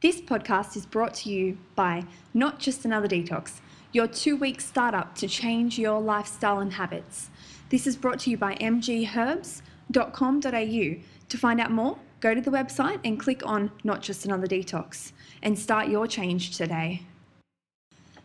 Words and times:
This 0.00 0.18
podcast 0.18 0.76
is 0.76 0.86
brought 0.86 1.12
to 1.16 1.30
you 1.30 1.58
by 1.74 2.04
Not 2.32 2.58
Just 2.58 2.86
Another 2.86 3.06
Detox, 3.06 3.60
your 3.92 4.06
two 4.06 4.34
week 4.34 4.62
startup 4.62 5.14
to 5.16 5.28
change 5.28 5.78
your 5.78 6.00
lifestyle 6.00 6.60
and 6.60 6.72
habits. 6.72 7.28
This 7.68 7.86
is 7.86 7.96
brought 7.96 8.20
to 8.20 8.30
you 8.30 8.38
by 8.38 8.54
mgherbs.com.au. 8.54 11.02
To 11.28 11.38
find 11.38 11.60
out 11.60 11.70
more, 11.70 11.98
go 12.20 12.34
to 12.34 12.40
the 12.40 12.50
website 12.50 13.00
and 13.04 13.20
click 13.20 13.42
on 13.44 13.72
Not 13.84 14.00
Just 14.00 14.24
Another 14.24 14.46
Detox 14.46 15.12
and 15.42 15.58
start 15.58 15.88
your 15.88 16.06
change 16.06 16.56
today. 16.56 17.02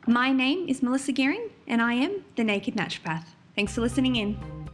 My 0.08 0.32
name 0.32 0.70
is 0.70 0.82
Melissa 0.82 1.12
Gearing, 1.12 1.50
and 1.68 1.82
I 1.82 1.96
am 1.96 2.24
the 2.38 2.46
Naked 2.46 2.76
Naturopath. 2.76 3.26
Thanks 3.54 3.76
for 3.76 3.82
listening 3.82 4.16
in. 4.16 4.65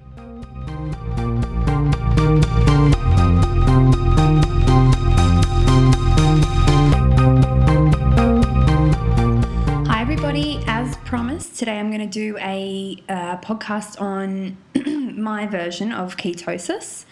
Today 11.42 11.80
I'm 11.80 11.90
going 11.90 12.02
to 12.02 12.06
do 12.08 12.38
a 12.38 13.02
uh, 13.10 13.38
podcast 13.38 14.00
on 14.00 14.58
my 15.20 15.48
version 15.48 15.92
of 15.92 16.16
ketosis 16.16 17.06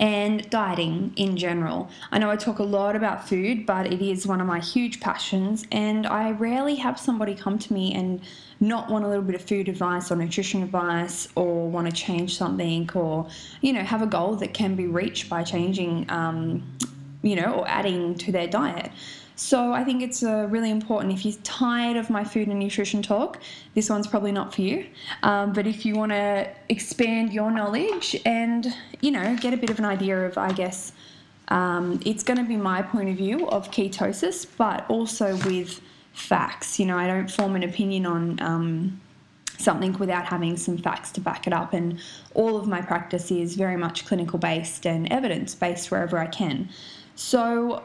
and 0.00 0.48
dieting 0.48 1.12
in 1.16 1.36
general. 1.36 1.90
I 2.10 2.18
know 2.18 2.30
I 2.30 2.36
talk 2.36 2.58
a 2.60 2.64
lot 2.64 2.96
about 2.96 3.28
food, 3.28 3.66
but 3.66 3.92
it 3.92 4.00
is 4.00 4.26
one 4.26 4.40
of 4.40 4.46
my 4.46 4.58
huge 4.58 5.00
passions, 5.00 5.66
and 5.70 6.06
I 6.06 6.32
rarely 6.32 6.76
have 6.76 6.98
somebody 6.98 7.34
come 7.34 7.58
to 7.58 7.72
me 7.72 7.94
and 7.94 8.22
not 8.58 8.90
want 8.90 9.04
a 9.04 9.08
little 9.08 9.22
bit 9.22 9.34
of 9.34 9.42
food 9.42 9.68
advice 9.68 10.10
or 10.10 10.16
nutrition 10.16 10.62
advice 10.62 11.28
or 11.34 11.68
want 11.68 11.86
to 11.86 11.92
change 11.92 12.38
something 12.38 12.90
or, 12.94 13.28
you 13.60 13.72
know, 13.72 13.82
have 13.82 14.00
a 14.00 14.06
goal 14.06 14.36
that 14.36 14.54
can 14.54 14.74
be 14.74 14.86
reached 14.86 15.28
by 15.28 15.42
changing, 15.42 16.06
um, 16.08 16.62
you 17.22 17.36
know, 17.36 17.52
or 17.60 17.68
adding 17.68 18.14
to 18.16 18.32
their 18.32 18.46
diet. 18.46 18.90
So 19.36 19.72
I 19.72 19.82
think 19.82 20.02
it's 20.02 20.22
uh, 20.22 20.46
really 20.48 20.70
important. 20.70 21.12
If 21.12 21.24
you're 21.24 21.34
tired 21.42 21.96
of 21.96 22.08
my 22.08 22.22
food 22.22 22.48
and 22.48 22.58
nutrition 22.58 23.02
talk, 23.02 23.40
this 23.74 23.90
one's 23.90 24.06
probably 24.06 24.32
not 24.32 24.54
for 24.54 24.62
you. 24.62 24.86
Um, 25.22 25.52
but 25.52 25.66
if 25.66 25.84
you 25.84 25.96
want 25.96 26.12
to 26.12 26.48
expand 26.68 27.32
your 27.32 27.50
knowledge 27.50 28.16
and 28.24 28.66
you 29.00 29.10
know 29.10 29.36
get 29.40 29.52
a 29.52 29.56
bit 29.56 29.70
of 29.70 29.78
an 29.78 29.84
idea 29.84 30.24
of, 30.26 30.38
I 30.38 30.52
guess, 30.52 30.92
um, 31.48 32.00
it's 32.06 32.22
going 32.22 32.38
to 32.38 32.44
be 32.44 32.56
my 32.56 32.82
point 32.82 33.08
of 33.08 33.16
view 33.16 33.48
of 33.48 33.70
ketosis, 33.70 34.46
but 34.56 34.88
also 34.88 35.36
with 35.48 35.80
facts. 36.12 36.78
You 36.78 36.86
know, 36.86 36.96
I 36.96 37.06
don't 37.06 37.30
form 37.30 37.56
an 37.56 37.64
opinion 37.64 38.06
on. 38.06 38.40
Um, 38.40 39.00
something 39.56 39.92
without 39.98 40.26
having 40.26 40.56
some 40.56 40.76
facts 40.76 41.12
to 41.12 41.20
back 41.20 41.46
it 41.46 41.52
up. 41.52 41.72
And 41.72 42.00
all 42.34 42.56
of 42.56 42.66
my 42.66 42.82
practice 42.82 43.30
is 43.30 43.54
very 43.54 43.76
much 43.76 44.04
clinical 44.04 44.36
based 44.38 44.84
and 44.84 45.10
evidence 45.12 45.54
based 45.54 45.92
wherever 45.92 46.18
I 46.18 46.26
can. 46.26 46.68
So 47.14 47.84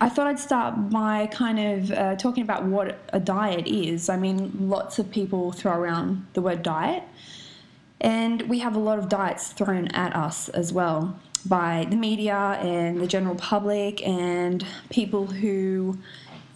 I 0.00 0.08
thought 0.08 0.28
I'd 0.28 0.38
start 0.38 0.90
by 0.90 1.26
kind 1.26 1.58
of 1.58 1.90
uh, 1.90 2.16
talking 2.16 2.44
about 2.44 2.64
what 2.64 2.98
a 3.12 3.18
diet 3.18 3.66
is. 3.66 4.08
I 4.08 4.16
mean, 4.16 4.52
lots 4.60 5.00
of 5.00 5.10
people 5.10 5.50
throw 5.50 5.72
around 5.72 6.24
the 6.34 6.40
word 6.40 6.62
diet, 6.62 7.02
and 8.00 8.42
we 8.42 8.60
have 8.60 8.76
a 8.76 8.78
lot 8.78 9.00
of 9.00 9.08
diets 9.08 9.52
thrown 9.52 9.88
at 9.88 10.14
us 10.14 10.48
as 10.50 10.72
well 10.72 11.18
by 11.46 11.86
the 11.90 11.96
media 11.96 12.36
and 12.62 13.00
the 13.00 13.08
general 13.08 13.34
public 13.34 14.06
and 14.06 14.64
people 14.88 15.26
who 15.26 15.98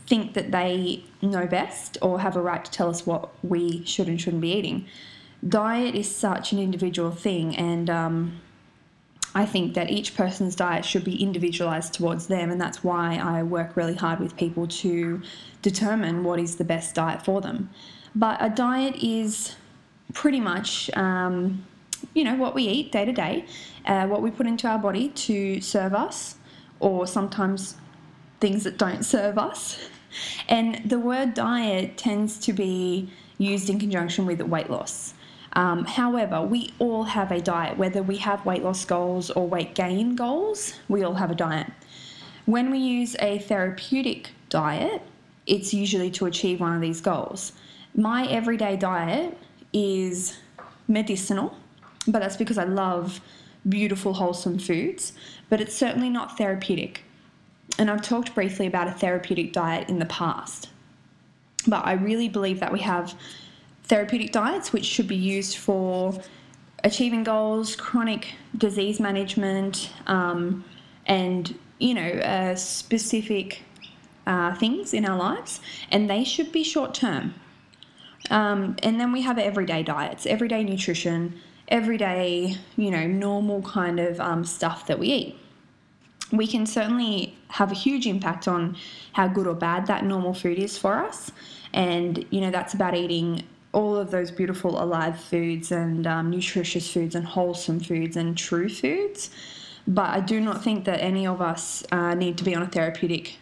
think 0.06 0.34
that 0.34 0.52
they 0.52 1.02
know 1.20 1.46
best 1.46 1.98
or 2.00 2.20
have 2.20 2.36
a 2.36 2.42
right 2.42 2.64
to 2.64 2.70
tell 2.70 2.90
us 2.90 3.06
what 3.06 3.30
we 3.44 3.84
should 3.84 4.06
and 4.06 4.20
shouldn't 4.20 4.42
be 4.42 4.52
eating. 4.52 4.86
Diet 5.46 5.96
is 5.96 6.14
such 6.14 6.52
an 6.52 6.60
individual 6.60 7.10
thing, 7.10 7.56
and 7.56 7.90
um, 7.90 8.40
I 9.34 9.46
think 9.46 9.74
that 9.74 9.90
each 9.90 10.14
person's 10.14 10.54
diet 10.54 10.84
should 10.84 11.04
be 11.04 11.22
individualized 11.22 11.94
towards 11.94 12.26
them, 12.26 12.50
and 12.50 12.60
that's 12.60 12.84
why 12.84 13.16
I 13.16 13.42
work 13.42 13.76
really 13.76 13.94
hard 13.94 14.20
with 14.20 14.36
people 14.36 14.66
to 14.66 15.22
determine 15.62 16.22
what 16.22 16.38
is 16.38 16.56
the 16.56 16.64
best 16.64 16.94
diet 16.94 17.24
for 17.24 17.40
them. 17.40 17.70
But 18.14 18.36
a 18.40 18.50
diet 18.50 18.96
is 19.02 19.54
pretty 20.12 20.40
much, 20.40 20.90
um, 20.96 21.64
you 22.12 22.24
know, 22.24 22.36
what 22.36 22.54
we 22.54 22.64
eat 22.64 22.92
day 22.92 23.06
to 23.06 23.12
day, 23.12 23.46
uh, 23.86 24.06
what 24.06 24.20
we 24.20 24.30
put 24.30 24.46
into 24.46 24.68
our 24.68 24.78
body 24.78 25.08
to 25.08 25.60
serve 25.62 25.94
us, 25.94 26.36
or 26.78 27.06
sometimes 27.06 27.76
things 28.40 28.64
that 28.64 28.76
don't 28.76 29.04
serve 29.04 29.38
us. 29.38 29.88
And 30.46 30.82
the 30.84 30.98
word 30.98 31.32
diet 31.32 31.96
tends 31.96 32.38
to 32.40 32.52
be 32.52 33.10
used 33.38 33.70
in 33.70 33.78
conjunction 33.78 34.26
with 34.26 34.42
weight 34.42 34.68
loss. 34.68 35.14
Um, 35.54 35.84
however, 35.84 36.40
we 36.40 36.72
all 36.78 37.04
have 37.04 37.30
a 37.30 37.40
diet, 37.40 37.76
whether 37.76 38.02
we 38.02 38.16
have 38.18 38.46
weight 38.46 38.62
loss 38.62 38.84
goals 38.84 39.30
or 39.30 39.46
weight 39.46 39.74
gain 39.74 40.16
goals, 40.16 40.74
we 40.88 41.02
all 41.02 41.14
have 41.14 41.30
a 41.30 41.34
diet. 41.34 41.70
When 42.46 42.70
we 42.70 42.78
use 42.78 43.16
a 43.20 43.38
therapeutic 43.38 44.30
diet, 44.48 45.02
it's 45.46 45.74
usually 45.74 46.10
to 46.12 46.26
achieve 46.26 46.60
one 46.60 46.74
of 46.74 46.80
these 46.80 47.00
goals. 47.00 47.52
My 47.94 48.26
everyday 48.26 48.76
diet 48.76 49.36
is 49.72 50.38
medicinal, 50.88 51.56
but 52.06 52.20
that's 52.20 52.36
because 52.36 52.58
I 52.58 52.64
love 52.64 53.20
beautiful, 53.68 54.14
wholesome 54.14 54.58
foods, 54.58 55.12
but 55.48 55.60
it's 55.60 55.74
certainly 55.74 56.08
not 56.08 56.38
therapeutic. 56.38 57.02
And 57.78 57.90
I've 57.90 58.02
talked 58.02 58.34
briefly 58.34 58.66
about 58.66 58.88
a 58.88 58.92
therapeutic 58.92 59.52
diet 59.52 59.88
in 59.88 59.98
the 59.98 60.06
past. 60.06 60.68
But 61.66 61.86
I 61.86 61.92
really 61.92 62.28
believe 62.28 62.60
that 62.60 62.72
we 62.72 62.80
have 62.80 63.14
therapeutic 63.84 64.32
diets, 64.32 64.72
which 64.72 64.84
should 64.84 65.08
be 65.08 65.16
used 65.16 65.56
for 65.56 66.20
achieving 66.84 67.22
goals, 67.22 67.76
chronic 67.76 68.34
disease 68.56 69.00
management, 69.00 69.90
um, 70.06 70.64
and 71.06 71.58
you 71.78 71.94
know 71.94 72.08
uh, 72.08 72.54
specific 72.54 73.62
uh, 74.26 74.54
things 74.54 74.94
in 74.94 75.04
our 75.04 75.16
lives, 75.16 75.60
and 75.90 76.08
they 76.08 76.24
should 76.24 76.52
be 76.52 76.62
short 76.62 76.94
term. 76.94 77.34
Um, 78.30 78.76
and 78.82 79.00
then 79.00 79.12
we 79.12 79.22
have 79.22 79.38
everyday 79.38 79.82
diets, 79.82 80.26
everyday 80.26 80.62
nutrition, 80.64 81.40
everyday 81.68 82.56
you 82.76 82.90
know 82.90 83.06
normal 83.06 83.62
kind 83.62 84.00
of 84.00 84.20
um, 84.20 84.44
stuff 84.44 84.86
that 84.86 84.98
we 84.98 85.08
eat. 85.08 85.38
We 86.30 86.46
can 86.46 86.64
certainly 86.64 87.36
have 87.48 87.70
a 87.70 87.74
huge 87.74 88.06
impact 88.06 88.48
on 88.48 88.76
how 89.12 89.28
good 89.28 89.46
or 89.46 89.54
bad 89.54 89.86
that 89.88 90.04
normal 90.04 90.32
food 90.32 90.58
is 90.58 90.78
for 90.78 91.04
us. 91.04 91.30
And, 91.74 92.24
you 92.30 92.40
know, 92.40 92.50
that's 92.50 92.72
about 92.72 92.94
eating 92.94 93.42
all 93.72 93.96
of 93.96 94.10
those 94.10 94.30
beautiful 94.30 94.82
alive 94.82 95.18
foods 95.18 95.72
and 95.72 96.06
um, 96.06 96.30
nutritious 96.30 96.92
foods 96.92 97.14
and 97.14 97.26
wholesome 97.26 97.80
foods 97.80 98.16
and 98.16 98.36
true 98.36 98.68
foods. 98.68 99.30
But 99.86 100.10
I 100.10 100.20
do 100.20 100.40
not 100.40 100.62
think 100.62 100.84
that 100.84 101.00
any 101.00 101.26
of 101.26 101.40
us 101.40 101.82
uh, 101.90 102.14
need 102.14 102.38
to 102.38 102.44
be 102.44 102.54
on 102.54 102.62
a 102.62 102.66
therapeutic 102.66 103.38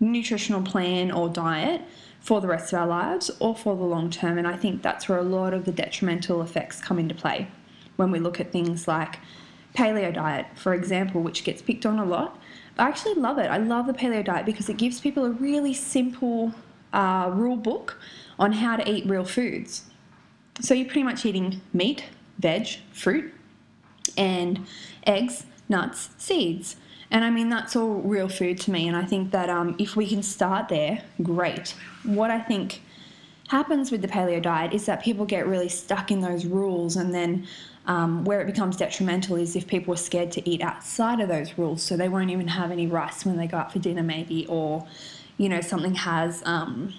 nutritional 0.00 0.62
plan 0.62 1.10
or 1.10 1.28
diet 1.28 1.82
for 2.20 2.40
the 2.40 2.46
rest 2.46 2.72
of 2.72 2.78
our 2.78 2.86
lives 2.86 3.30
or 3.40 3.54
for 3.54 3.76
the 3.76 3.82
long 3.82 4.08
term. 4.08 4.38
And 4.38 4.46
I 4.46 4.56
think 4.56 4.82
that's 4.82 5.08
where 5.08 5.18
a 5.18 5.24
lot 5.24 5.52
of 5.52 5.64
the 5.64 5.72
detrimental 5.72 6.40
effects 6.40 6.80
come 6.80 6.98
into 6.98 7.14
play 7.14 7.48
when 7.96 8.10
we 8.10 8.20
look 8.20 8.40
at 8.40 8.52
things 8.52 8.86
like 8.86 9.18
paleo 9.74 10.14
diet, 10.14 10.46
for 10.54 10.74
example, 10.74 11.22
which 11.22 11.44
gets 11.44 11.60
picked 11.60 11.84
on 11.84 11.98
a 11.98 12.04
lot. 12.04 12.38
I 12.78 12.88
actually 12.88 13.14
love 13.14 13.38
it. 13.38 13.50
I 13.50 13.58
love 13.58 13.86
the 13.86 13.92
paleo 13.92 14.24
diet 14.24 14.46
because 14.46 14.68
it 14.68 14.76
gives 14.76 15.00
people 15.00 15.24
a 15.24 15.30
really 15.30 15.74
simple 15.74 16.54
uh, 16.92 17.30
rule 17.32 17.56
book 17.56 17.98
on 18.38 18.52
how 18.52 18.76
to 18.76 18.90
eat 18.90 19.06
real 19.06 19.24
foods. 19.24 19.84
So 20.60 20.74
you're 20.74 20.86
pretty 20.86 21.02
much 21.02 21.24
eating 21.24 21.60
meat, 21.72 22.04
veg, 22.38 22.68
fruit, 22.92 23.32
and 24.16 24.66
eggs, 25.06 25.46
nuts, 25.68 26.10
seeds. 26.18 26.76
And 27.10 27.24
I 27.24 27.30
mean, 27.30 27.48
that's 27.48 27.76
all 27.76 27.96
real 27.96 28.28
food 28.28 28.58
to 28.60 28.70
me. 28.70 28.88
And 28.88 28.96
I 28.96 29.04
think 29.04 29.30
that 29.32 29.50
um, 29.50 29.76
if 29.78 29.96
we 29.96 30.06
can 30.06 30.22
start 30.22 30.68
there, 30.68 31.02
great. 31.22 31.74
What 32.04 32.30
I 32.30 32.38
think 32.38 32.82
happens 33.48 33.90
with 33.90 34.00
the 34.00 34.08
paleo 34.08 34.40
diet 34.40 34.72
is 34.72 34.86
that 34.86 35.02
people 35.02 35.26
get 35.26 35.46
really 35.46 35.68
stuck 35.68 36.10
in 36.10 36.20
those 36.20 36.46
rules. 36.46 36.96
And 36.96 37.12
then 37.14 37.46
um, 37.86 38.24
where 38.24 38.40
it 38.40 38.46
becomes 38.46 38.76
detrimental 38.76 39.36
is 39.36 39.56
if 39.56 39.66
people 39.66 39.92
are 39.92 39.98
scared 39.98 40.32
to 40.32 40.48
eat 40.48 40.62
outside 40.62 41.20
of 41.20 41.28
those 41.28 41.58
rules. 41.58 41.82
So 41.82 41.96
they 41.96 42.08
won't 42.08 42.30
even 42.30 42.48
have 42.48 42.70
any 42.70 42.86
rice 42.86 43.26
when 43.26 43.36
they 43.36 43.46
go 43.46 43.58
out 43.58 43.72
for 43.72 43.78
dinner, 43.78 44.02
maybe, 44.02 44.46
or, 44.46 44.86
you 45.36 45.48
know, 45.48 45.60
something 45.60 45.94
has. 45.94 46.42
Um, 46.46 46.94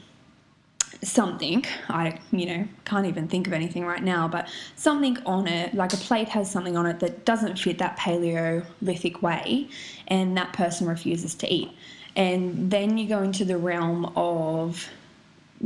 something 1.04 1.66
i 1.90 2.18
you 2.32 2.46
know 2.46 2.68
can't 2.86 3.06
even 3.06 3.28
think 3.28 3.46
of 3.46 3.54
anything 3.54 3.86
right 3.86 4.04
now 4.04 4.28
but 4.28 4.48
something 4.76 5.18
on 5.26 5.48
it 5.48 5.74
like 5.74 5.92
a 5.94 5.98
plate 5.98 6.30
has 6.30 6.50
something 6.50 6.78
on 6.78 6.86
it 6.86 7.00
that 7.00 7.26
doesn't 7.26 7.58
fit 7.60 7.78
that 7.78 7.98
paleolithic 7.98 9.22
way 9.22 9.68
and 10.08 10.38
that 10.38 10.54
person 10.54 10.88
refuses 10.88 11.34
to 11.36 11.52
eat. 11.52 11.72
And 12.16 12.70
then 12.70 12.98
you 12.98 13.08
go 13.08 13.24
into 13.24 13.44
the 13.44 13.58
realm 13.58 14.06
of 14.16 14.88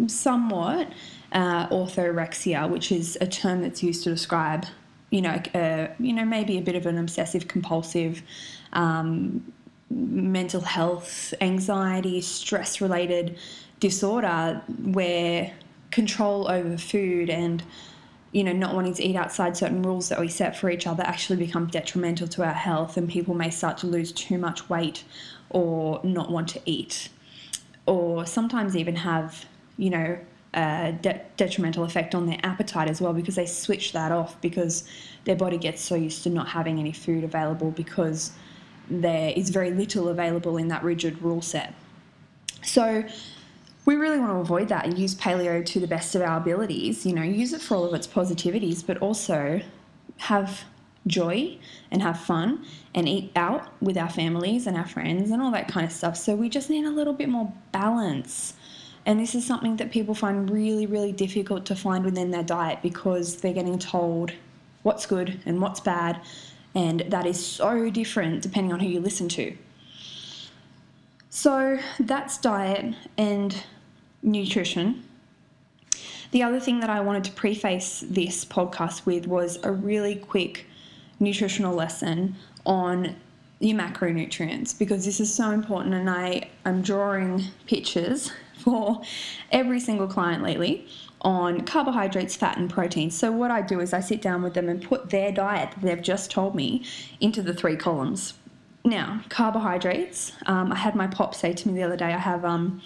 somewhat 0.08 0.88
uh, 1.32 1.68
orthorexia 1.68 2.70
which 2.70 2.92
is 2.92 3.18
a 3.20 3.28
term 3.28 3.62
that's 3.62 3.82
used 3.84 4.04
to 4.04 4.10
describe 4.10 4.66
you 5.10 5.22
know 5.22 5.42
uh, 5.56 5.88
you 6.00 6.14
know 6.14 6.24
maybe 6.24 6.58
a 6.58 6.62
bit 6.62 6.76
of 6.76 6.86
an 6.86 6.98
obsessive 6.98 7.48
compulsive 7.48 8.22
um, 8.74 9.52
mental 9.90 10.62
health 10.62 11.34
anxiety 11.40 12.20
stress 12.22 12.82
related 12.82 13.38
disorder 13.80 14.62
where 14.84 15.54
control 15.92 16.50
over 16.50 16.78
food 16.78 17.30
and 17.30 17.64
you 18.34 18.44
know 18.44 18.52
not 18.52 18.76
wanting 18.76 18.94
to 18.94 19.04
eat 19.04 19.16
outside 19.16 19.56
certain 19.56 19.82
rules 19.82 20.10
that 20.10 20.20
we 20.20 20.28
set 20.28 20.58
for 20.58 20.70
each 20.70 20.86
other 20.86 21.04
actually 21.04 21.38
become 21.38 21.68
detrimental 21.68 22.28
to 22.28 22.44
our 22.44 22.54
health 22.54 22.98
and 22.98 23.08
people 23.10 23.34
may 23.34 23.50
start 23.50 23.78
to 23.78 23.88
lose 23.88 24.12
too 24.12 24.38
much 24.38 24.70
weight 24.70 25.04
or 25.50 26.02
not 26.04 26.32
want 26.32 26.48
to 26.50 26.62
eat. 26.66 27.10
Or 27.86 28.26
sometimes 28.26 28.76
even 28.76 28.96
have, 28.98 29.46
you 29.78 29.90
know, 29.90 30.18
a 30.54 30.98
de- 31.02 31.22
detrimental 31.38 31.84
effect 31.84 32.16
on 32.16 32.26
their 32.26 32.40
appetite 32.44 32.90
as 32.90 33.00
well 33.00 33.14
because 33.14 33.36
they 33.36 33.46
switch 33.46 33.92
that 33.94 34.12
off 34.12 34.40
because 34.42 34.88
their 35.26 35.36
body 35.36 35.58
gets 35.58 35.82
so 35.82 35.96
used 35.96 36.24
to 36.24 36.30
not 36.30 36.48
having 36.48 36.80
any 36.80 36.92
food 36.92 37.24
available 37.24 37.72
because 37.72 38.32
there 38.90 39.34
is 39.36 39.50
very 39.50 39.72
little 39.72 40.10
available 40.10 40.58
in 40.58 40.68
that 40.70 40.84
rigid 40.84 41.22
rule 41.22 41.42
set. 41.42 41.74
So 42.64 43.04
we 43.86 43.96
really 43.96 44.20
want 44.20 44.32
to 44.32 44.38
avoid 44.38 44.68
that 44.70 44.86
and 44.86 44.98
use 44.98 45.16
paleo 45.16 45.66
to 45.66 45.80
the 45.80 45.88
best 45.88 46.16
of 46.16 46.22
our 46.22 46.38
abilities. 46.38 47.06
You 47.06 47.14
know, 47.14 47.24
use 47.24 47.54
it 47.54 47.62
for 47.62 47.76
all 47.76 47.86
of 47.86 47.94
its 47.94 48.08
positivities, 48.08 48.86
but 48.86 48.98
also 48.98 49.62
have 50.18 50.64
joy 51.08 51.58
and 51.90 52.02
have 52.02 52.20
fun 52.20 52.66
and 52.94 53.08
eat 53.08 53.32
out 53.36 53.70
with 53.82 53.98
our 53.98 54.10
families 54.10 54.68
and 54.68 54.76
our 54.76 54.88
friends 54.88 55.32
and 55.32 55.42
all 55.42 55.52
that 55.52 55.68
kind 55.68 55.86
of 55.86 55.92
stuff. 55.92 56.18
So 56.18 56.36
we 56.36 56.50
just 56.50 56.70
need 56.70 56.86
a 56.86 56.92
little 56.92 57.14
bit 57.14 57.30
more 57.30 57.52
balance. 57.72 58.54
And 59.06 59.20
this 59.20 59.36
is 59.36 59.46
something 59.46 59.78
that 59.78 59.92
people 59.92 60.14
find 60.14 60.50
really, 60.50 60.86
really 60.86 61.14
difficult 61.14 61.66
to 61.68 61.76
find 61.76 62.04
within 62.04 62.32
their 62.32 62.44
diet 62.44 62.80
because 62.82 63.38
they're 63.38 63.54
getting 63.54 63.80
told 63.80 64.34
what's 64.84 65.06
good 65.06 65.40
and 65.46 65.62
what's 65.62 65.80
bad. 65.80 66.20
And 66.78 67.00
that 67.08 67.26
is 67.26 67.44
so 67.44 67.90
different 67.90 68.44
depending 68.44 68.72
on 68.72 68.80
who 68.80 68.88
you 68.88 69.00
listen 69.00 69.28
to. 69.30 69.58
So 71.32 71.80
that's 72.00 72.38
diet 72.38 72.94
and 73.18 73.64
nutrition. 74.22 75.04
The 76.30 76.44
other 76.44 76.60
thing 76.60 76.80
that 76.82 76.92
I 76.92 77.00
wanted 77.00 77.24
to 77.24 77.32
preface 77.32 78.04
this 78.08 78.46
podcast 78.46 79.08
with 79.08 79.26
was 79.26 79.58
a 79.64 79.72
really 79.72 80.18
quick 80.18 80.68
nutritional 81.20 81.74
lesson 81.74 82.36
on 82.64 83.16
your 83.60 83.76
macronutrients 83.76 84.78
because 84.78 85.04
this 85.04 85.20
is 85.20 85.34
so 85.34 85.50
important 85.50 85.96
and 85.96 86.08
I 86.08 86.48
am 86.64 86.84
drawing 86.84 87.44
pictures 87.66 88.32
for 88.60 89.02
every 89.52 89.80
single 89.80 90.06
client 90.06 90.44
lately 90.44 90.88
on 91.22 91.62
carbohydrates, 91.62 92.36
fat, 92.36 92.58
and 92.58 92.70
protein. 92.70 93.10
So, 93.12 93.32
what 93.32 93.52
I 93.52 93.62
do 93.62 93.80
is 93.80 93.94
I 93.94 94.00
sit 94.00 94.22
down 94.22 94.44
with 94.44 94.54
them 94.54 94.70
and 94.70 94.82
put 94.82 95.10
their 95.10 95.32
diet 95.32 95.72
that 95.72 95.82
they've 95.82 96.02
just 96.02 96.30
told 96.32 96.56
me 96.56 96.84
into 97.20 97.42
the 97.42 97.54
three 97.54 97.76
columns. 97.76 98.36
Now, 98.86 99.22
carbohydrates, 99.30 100.32
um, 100.46 100.72
I 100.72 100.76
had 100.76 100.96
my 100.96 101.08
pop 101.08 101.36
say 101.36 101.54
to 101.54 101.68
me 101.68 101.74
the 101.74 101.84
other 101.84 101.98
day, 101.98 102.14
I 102.14 102.18
have, 102.18 102.46
um, 102.46 102.82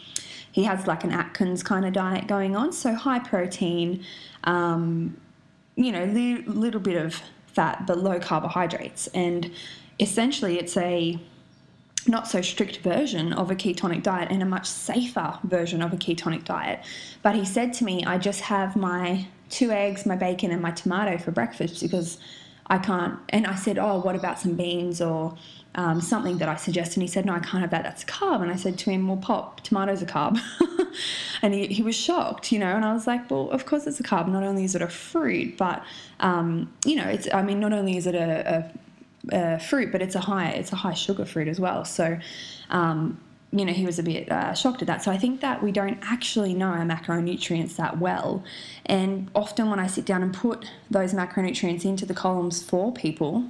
he 0.51 0.63
has 0.63 0.87
like 0.87 1.03
an 1.03 1.11
Atkins 1.11 1.61
kind 1.61 1.85
of 1.85 1.93
diet 1.93 2.27
going 2.27 2.55
on, 2.55 2.71
so 2.71 2.95
high 2.95 3.19
protein, 3.19 4.03
um, 4.45 5.17
you 5.75 5.91
know, 5.91 6.05
li- 6.05 6.43
little 6.47 6.81
bit 6.81 6.97
of 6.97 7.21
fat 7.45 7.85
but 7.85 7.99
low 7.99 8.19
carbohydrates. 8.19 9.07
And 9.07 9.51
essentially, 9.99 10.57
it's 10.57 10.75
a 10.77 11.19
not 12.07 12.27
so 12.27 12.41
strict 12.41 12.77
version 12.77 13.33
of 13.33 13.51
a 13.51 13.55
ketonic 13.55 14.03
diet 14.03 14.29
and 14.31 14.41
a 14.41 14.45
much 14.45 14.65
safer 14.65 15.37
version 15.43 15.81
of 15.81 15.93
a 15.93 15.97
ketonic 15.97 16.43
diet. 16.43 16.83
But 17.21 17.35
he 17.35 17.45
said 17.45 17.73
to 17.73 17.83
me, 17.83 18.03
I 18.03 18.17
just 18.17 18.41
have 18.41 18.75
my 18.75 19.27
two 19.49 19.71
eggs, 19.71 20.05
my 20.05 20.15
bacon, 20.15 20.51
and 20.51 20.61
my 20.61 20.71
tomato 20.71 21.17
for 21.17 21.31
breakfast 21.31 21.81
because 21.81 22.17
I 22.67 22.77
can't. 22.77 23.19
And 23.29 23.45
I 23.45 23.55
said, 23.55 23.77
Oh, 23.77 23.99
what 23.99 24.15
about 24.15 24.39
some 24.39 24.55
beans 24.55 25.01
or 25.01 25.35
um, 25.75 26.01
something 26.01 26.37
that 26.39 26.49
I 26.49 26.55
suggested? 26.55 26.97
And 26.97 27.03
he 27.03 27.07
said, 27.07 27.25
No, 27.25 27.33
I 27.33 27.39
can't 27.39 27.61
have 27.61 27.71
that. 27.71 27.83
That's 27.83 28.03
a 28.03 28.05
carb. 28.05 28.41
And 28.41 28.51
I 28.51 28.55
said 28.55 28.77
to 28.79 28.89
him, 28.89 29.07
Well, 29.07 29.17
Pop, 29.17 29.61
tomatoes 29.61 30.01
are 30.01 30.05
carb. 30.05 30.39
and 31.41 31.53
he, 31.53 31.67
he 31.67 31.83
was 31.83 31.95
shocked, 31.95 32.51
you 32.51 32.59
know. 32.59 32.75
And 32.75 32.85
I 32.85 32.93
was 32.93 33.05
like, 33.05 33.29
Well, 33.29 33.49
of 33.51 33.65
course 33.65 33.85
it's 33.85 33.99
a 33.99 34.03
carb. 34.03 34.27
Not 34.27 34.43
only 34.43 34.63
is 34.63 34.73
it 34.73 34.81
a 34.81 34.87
fruit, 34.87 35.57
but, 35.57 35.83
um, 36.19 36.73
you 36.85 36.95
know, 36.95 37.07
it's, 37.07 37.27
I 37.33 37.43
mean, 37.43 37.59
not 37.59 37.73
only 37.73 37.97
is 37.97 38.07
it 38.07 38.15
a, 38.15 38.57
a 38.57 38.71
uh, 39.31 39.57
fruit, 39.57 39.91
but 39.91 40.01
it's 40.01 40.15
a 40.15 40.19
high 40.19 40.49
it's 40.49 40.71
a 40.71 40.75
high 40.75 40.93
sugar 40.93 41.25
fruit 41.25 41.47
as 41.47 41.59
well. 41.59 41.85
So, 41.85 42.17
um, 42.69 43.19
you 43.51 43.65
know, 43.65 43.73
he 43.73 43.85
was 43.85 43.99
a 43.99 44.03
bit 44.03 44.31
uh, 44.31 44.53
shocked 44.53 44.81
at 44.81 44.87
that. 44.87 45.03
So 45.03 45.11
I 45.11 45.17
think 45.17 45.41
that 45.41 45.61
we 45.61 45.71
don't 45.71 45.99
actually 46.01 46.53
know 46.53 46.67
our 46.67 46.85
macronutrients 46.85 47.75
that 47.75 47.99
well, 47.99 48.43
and 48.85 49.29
often 49.35 49.69
when 49.69 49.79
I 49.79 49.87
sit 49.87 50.05
down 50.05 50.23
and 50.23 50.33
put 50.33 50.69
those 50.89 51.13
macronutrients 51.13 51.85
into 51.85 52.05
the 52.05 52.13
columns 52.13 52.63
for 52.63 52.91
people, 52.93 53.45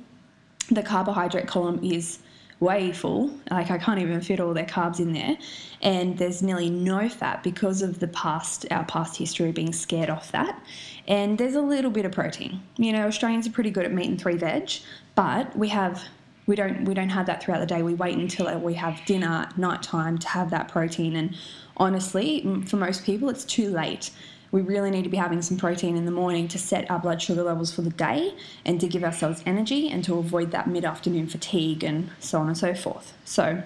the 0.69 0.83
carbohydrate 0.83 1.47
column 1.47 1.79
is 1.83 2.19
way 2.61 2.93
full. 2.93 3.31
Like 3.49 3.69
I 3.69 3.77
can't 3.77 3.99
even 3.99 4.21
fit 4.21 4.39
all 4.39 4.53
their 4.53 4.65
carbs 4.65 5.01
in 5.01 5.11
there, 5.11 5.37
and 5.81 6.17
there's 6.17 6.41
nearly 6.41 6.69
no 6.69 7.09
fat 7.09 7.43
because 7.43 7.81
of 7.81 7.99
the 7.99 8.07
past 8.07 8.65
our 8.71 8.85
past 8.85 9.17
history 9.17 9.51
being 9.51 9.73
scared 9.73 10.09
off 10.09 10.31
that. 10.31 10.63
And 11.07 11.37
there's 11.37 11.55
a 11.55 11.61
little 11.61 11.91
bit 11.91 12.05
of 12.05 12.13
protein. 12.13 12.61
You 12.77 12.93
know, 12.93 13.07
Australians 13.07 13.47
are 13.47 13.51
pretty 13.51 13.71
good 13.71 13.85
at 13.85 13.91
meat 13.91 14.07
and 14.07 14.21
three 14.21 14.37
veg, 14.37 14.71
but 15.15 15.57
we 15.57 15.67
have 15.69 16.01
we 16.45 16.55
don't 16.55 16.85
we 16.85 16.93
don't 16.93 17.09
have 17.09 17.25
that 17.25 17.43
throughout 17.43 17.59
the 17.59 17.65
day. 17.65 17.81
We 17.83 17.95
wait 17.95 18.17
until 18.17 18.57
we 18.59 18.75
have 18.75 19.03
dinner, 19.05 19.49
night 19.57 19.83
time 19.83 20.17
to 20.19 20.27
have 20.29 20.51
that 20.51 20.69
protein. 20.69 21.15
And 21.15 21.35
honestly, 21.77 22.63
for 22.67 22.77
most 22.77 23.03
people, 23.03 23.29
it's 23.29 23.43
too 23.43 23.71
late 23.71 24.11
we 24.51 24.61
really 24.61 24.91
need 24.91 25.03
to 25.03 25.09
be 25.09 25.17
having 25.17 25.41
some 25.41 25.57
protein 25.57 25.95
in 25.95 26.05
the 26.05 26.11
morning 26.11 26.47
to 26.49 26.59
set 26.59 26.89
our 26.91 26.99
blood 26.99 27.21
sugar 27.21 27.43
levels 27.43 27.73
for 27.73 27.81
the 27.81 27.89
day 27.89 28.33
and 28.65 28.79
to 28.81 28.87
give 28.87 29.03
ourselves 29.03 29.41
energy 29.45 29.89
and 29.89 30.03
to 30.03 30.17
avoid 30.17 30.51
that 30.51 30.67
mid 30.67 30.83
afternoon 30.83 31.27
fatigue 31.27 31.83
and 31.83 32.09
so 32.19 32.39
on 32.39 32.47
and 32.47 32.57
so 32.57 32.73
forth. 32.73 33.13
So, 33.23 33.63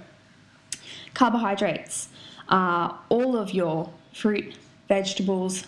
carbohydrates 1.13 2.09
are 2.49 2.99
all 3.09 3.35
of 3.35 3.53
your 3.53 3.89
fruit, 4.13 4.55
vegetables, 4.87 5.65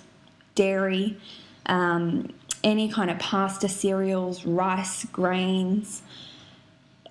dairy, 0.54 1.18
um, 1.66 2.32
any 2.64 2.90
kind 2.90 3.10
of 3.10 3.18
pasta, 3.20 3.68
cereals, 3.68 4.46
rice, 4.46 5.06
grains, 5.06 6.02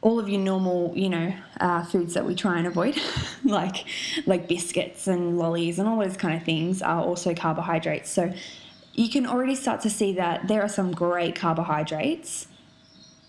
all 0.02 0.18
of 0.18 0.28
your 0.28 0.40
normal, 0.40 0.92
you 0.94 1.08
know, 1.08 1.34
uh, 1.60 1.84
foods 1.84 2.14
that 2.14 2.24
we 2.24 2.34
try 2.34 2.58
and 2.58 2.66
avoid, 2.66 2.96
like 3.44 3.86
like 4.26 4.48
biscuits 4.48 5.06
and 5.06 5.38
lollies 5.38 5.78
and 5.78 5.88
all 5.88 5.98
those 5.98 6.16
kind 6.16 6.36
of 6.36 6.44
things, 6.44 6.82
are 6.82 7.02
also 7.02 7.34
carbohydrates. 7.34 8.10
So 8.10 8.32
you 8.94 9.10
can 9.10 9.26
already 9.26 9.54
start 9.54 9.80
to 9.82 9.90
see 9.90 10.12
that 10.14 10.48
there 10.48 10.62
are 10.62 10.68
some 10.68 10.92
great 10.92 11.34
carbohydrates. 11.34 12.48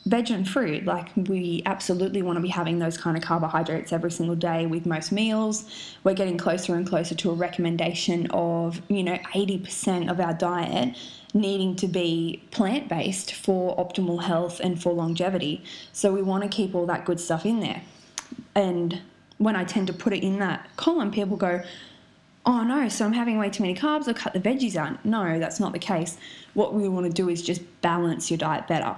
Veg 0.06 0.31
and 0.31 0.48
fruit, 0.48 0.86
like 0.86 1.10
we 1.18 1.62
absolutely 1.66 2.22
want 2.22 2.38
to 2.38 2.42
be 2.42 2.48
having 2.48 2.80
those 2.80 2.98
kind 2.98 3.18
of 3.18 3.24
carbohydrates 3.24 3.92
every 3.92 4.10
single 4.10 4.38
day 4.38 4.66
with 4.66 4.86
most 4.86 5.12
meals. 5.12 5.66
We're 6.06 6.14
getting 6.14 6.38
closer 6.38 6.75
and 6.75 6.88
closer 6.88 7.14
to 7.16 7.31
a 7.31 7.34
recommendation 7.34 8.28
of, 8.31 8.81
you 8.88 9.04
know, 9.04 9.18
80% 9.34 10.10
of 10.10 10.22
our 10.22 10.34
diet 10.34 10.96
needing 11.39 11.75
to 11.78 11.88
be 11.88 12.44
plant 12.51 12.89
based 12.89 13.34
for 13.34 13.75
optimal 13.78 14.24
health 14.24 14.60
and 14.60 14.81
for 14.81 14.92
longevity. 14.92 15.63
So 15.94 16.12
we 16.12 16.22
want 16.22 16.44
to 16.44 16.50
keep 16.50 16.75
all 16.75 16.86
that 16.88 17.06
good 17.06 17.19
stuff 17.19 17.45
in 17.45 17.60
there. 17.60 17.81
And 18.56 19.01
when 19.38 19.56
I 19.56 19.63
tend 19.63 19.88
to 19.88 19.94
put 19.94 20.13
it 20.13 20.24
in 20.24 20.39
that 20.39 20.68
column, 20.75 21.12
people 21.12 21.38
go, 21.38 21.62
oh 22.45 22.63
no, 22.63 22.89
so 22.89 23.06
I'm 23.06 23.14
having 23.14 23.38
way 23.38 23.50
too 23.50 23.64
many 23.64 23.76
carbs, 23.76 24.07
I'll 24.07 24.14
cut 24.14 24.33
the 24.33 24.40
veggies 24.40 24.76
out. 24.76 25.04
No, 25.06 25.38
that's 25.38 25.59
not 25.59 25.73
the 25.73 25.80
case. 25.80 26.18
What 26.54 26.73
we 26.73 26.88
want 26.88 27.06
to 27.06 27.11
do 27.11 27.30
is 27.30 27.42
just 27.42 27.61
balance 27.81 28.31
your 28.31 28.38
diet 28.38 28.68
better. 28.68 28.95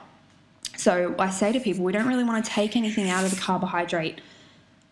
So 0.77 1.15
I 1.19 1.29
say 1.29 1.51
to 1.51 1.59
people, 1.59 1.83
we 1.83 1.91
don't 1.91 2.07
really 2.07 2.23
want 2.23 2.45
to 2.45 2.49
take 2.49 2.75
anything 2.75 3.09
out 3.09 3.25
of 3.25 3.31
the 3.31 3.37
carbohydrate 3.37 4.21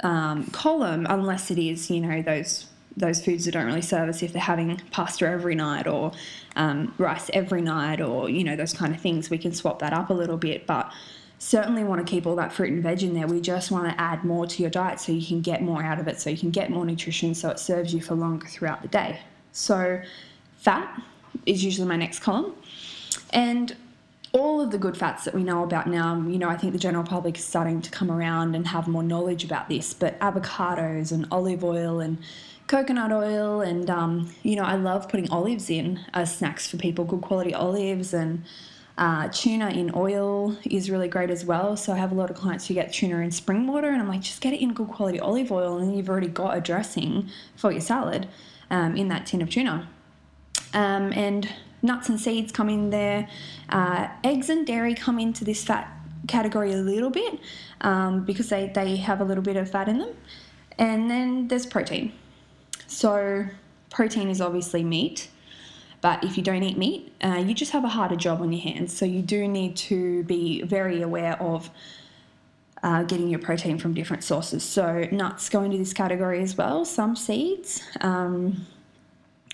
um, 0.02 0.48
column 0.48 1.08
unless 1.10 1.50
it 1.50 1.58
is, 1.58 1.90
you 1.90 2.02
know, 2.02 2.22
those 2.22 2.68
those 2.98 3.24
foods 3.24 3.46
that 3.46 3.52
don't 3.52 3.66
really 3.66 3.82
serve 3.82 4.10
us 4.10 4.24
if 4.24 4.34
they're 4.34 4.42
having 4.42 4.76
pasta 4.92 5.26
every 5.26 5.56
night 5.56 5.88
or 5.88 6.12
um, 6.56 6.94
rice 6.98 7.30
every 7.32 7.62
night 7.62 8.02
or 8.02 8.30
you 8.30 8.44
know 8.44 8.56
those 8.56 8.74
kind 8.74 8.94
of 8.94 9.00
things 9.00 9.30
we 9.30 9.38
can 9.38 9.54
swap 9.54 9.80
that 9.80 9.94
up 9.94 10.10
a 10.10 10.14
little 10.14 10.38
bit. 10.38 10.68
But 10.68 10.92
certainly 11.40 11.84
want 11.84 12.06
to 12.06 12.10
keep 12.10 12.26
all 12.26 12.36
that 12.36 12.52
fruit 12.52 12.74
and 12.74 12.82
veg 12.82 13.04
in 13.04 13.14
there. 13.14 13.28
We 13.28 13.40
just 13.40 13.70
want 13.70 13.88
to 13.90 14.02
add 14.02 14.24
more 14.24 14.48
to 14.48 14.62
your 14.62 14.72
diet 14.72 15.00
so 15.00 15.12
you 15.12 15.26
can 15.26 15.42
get 15.42 15.62
more 15.62 15.84
out 15.84 16.00
of 16.00 16.08
it 16.08 16.20
so 16.20 16.30
you 16.30 16.38
can 16.38 16.50
get 16.50 16.72
more 16.72 16.84
nutrition 16.86 17.36
so 17.36 17.50
it 17.50 17.60
serves 17.60 17.94
you 17.94 18.02
for 18.02 18.16
longer 18.16 18.48
throughout 18.48 18.82
the 18.82 18.88
day. 18.88 19.20
So 19.52 20.02
fat 20.58 21.02
is 21.46 21.64
usually 21.64 21.88
my 21.88 21.96
next 21.96 22.20
column. 22.20 22.54
And 23.32 23.76
all 24.34 24.62
of 24.62 24.72
the 24.72 24.78
good 24.78 24.98
fats 24.98 25.26
that 25.26 25.34
we 25.34 25.44
know 25.44 25.64
about 25.64 25.88
now, 25.88 26.16
you 26.28 26.38
know, 26.38 26.50
I 26.50 26.58
think 26.58 26.74
the 26.74 26.80
general 26.80 27.04
public 27.04 27.38
is 27.38 27.46
starting 27.46 27.82
to 27.82 27.92
come 27.92 28.12
around 28.12 28.56
and 28.56 28.68
have 28.68 28.88
more 28.88 29.04
knowledge 29.04 29.44
about 29.44 29.70
this, 29.70 29.94
but 29.94 30.20
avocados 30.20 31.12
and 31.12 31.28
olive 31.32 31.64
oil 31.64 32.00
and 32.00 32.18
coconut 32.68 33.12
oil, 33.12 33.62
and 33.62 33.90
um, 33.90 34.34
you 34.44 34.56
know, 34.56 34.64
I 34.64 34.76
love 34.76 35.10
putting 35.10 35.30
olives 35.30 35.70
in 35.70 36.00
as 36.14 36.38
snacks 36.38 36.70
for 36.70 36.78
people. 36.78 37.06
Good 37.06 37.22
quality 37.22 37.54
olives 37.54 38.14
and 38.14 38.44
uh, 38.98 39.30
tuna 39.30 39.70
in 39.70 39.92
oil 39.96 40.58
is 40.66 40.90
really 40.90 41.08
great 41.08 41.30
as 41.30 41.46
well. 41.46 41.78
So 41.78 41.94
I 41.94 41.98
have 41.98 42.12
a 42.12 42.16
lot 42.16 42.30
of 42.30 42.36
clients 42.36 42.68
who 42.68 42.74
get 42.74 42.94
tuna 42.94 43.20
in 43.20 43.32
spring 43.32 43.68
water, 43.68 43.90
and 43.90 44.02
I'm 44.02 44.08
like, 44.08 44.22
just 44.22 44.42
get 44.42 44.54
it 44.54 44.62
in 44.62 44.74
good 44.74 44.90
quality 44.90 45.20
olive 45.20 45.52
oil, 45.52 45.78
and 45.78 45.96
you've 45.96 46.10
already 46.10 46.28
got 46.28 46.58
a 46.58 46.62
dressing 46.62 47.30
for 47.56 47.72
your 47.72 47.82
salad 47.82 48.28
um, 48.70 48.96
in 48.96 49.08
that 49.10 49.26
tin 49.26 49.42
of 49.42 49.50
tuna. 49.50 49.88
Um, 50.74 51.14
and 51.14 51.48
nuts 51.82 52.10
and 52.10 52.20
seeds 52.20 52.52
come 52.52 52.70
in 52.70 52.90
there. 52.90 53.30
Uh, 53.70 54.10
eggs 54.24 54.50
and 54.50 54.66
dairy 54.66 54.94
come 54.94 55.20
into 55.20 55.46
this 55.46 55.64
fat 55.64 55.92
category 56.28 56.74
a 56.74 56.78
little 56.78 57.10
bit 57.10 57.40
um, 57.82 58.26
because 58.26 58.50
they, 58.50 58.70
they 58.74 58.98
have 58.98 59.22
a 59.22 59.24
little 59.24 59.44
bit 59.44 59.56
of 59.56 59.70
fat 59.70 59.88
in 59.88 60.00
them. 60.00 60.14
And 60.78 61.10
then 61.10 61.48
there's 61.48 61.66
protein. 61.66 62.12
So, 62.88 63.46
protein 63.90 64.30
is 64.30 64.42
obviously 64.42 64.84
meat, 64.84 65.30
but 66.02 66.24
if 66.24 66.38
you 66.38 66.44
don't 66.44 66.64
eat 66.64 66.78
meat, 66.78 67.14
uh, 67.24 67.44
you 67.46 67.54
just 67.54 67.72
have 67.72 67.84
a 67.84 67.90
harder 67.90 68.16
job 68.16 68.42
on 68.42 68.52
your 68.52 68.62
hands. 68.62 68.98
So, 68.98 69.06
you 69.06 69.22
do 69.22 69.48
need 69.48 69.76
to 69.78 70.24
be 70.24 70.64
very 70.64 71.02
aware 71.02 71.42
of 71.42 71.70
uh, 72.84 73.04
getting 73.04 73.28
your 73.30 73.40
protein 73.40 73.78
from 73.78 73.94
different 73.94 74.24
sources. 74.24 74.64
So 74.64 75.08
nuts 75.12 75.50
go 75.50 75.64
into 75.64 75.78
this 75.78 75.94
category 75.94 76.42
as 76.42 76.58
well, 76.58 76.86
some 76.86 77.16
seeds. 77.16 77.82
Um, 78.02 78.66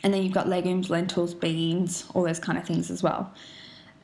and 0.03 0.13
then 0.13 0.23
you've 0.23 0.33
got 0.33 0.49
legumes, 0.49 0.89
lentils, 0.89 1.33
beans, 1.33 2.05
all 2.13 2.23
those 2.23 2.39
kind 2.39 2.57
of 2.57 2.65
things 2.65 2.91
as 2.91 3.01
well. 3.01 3.33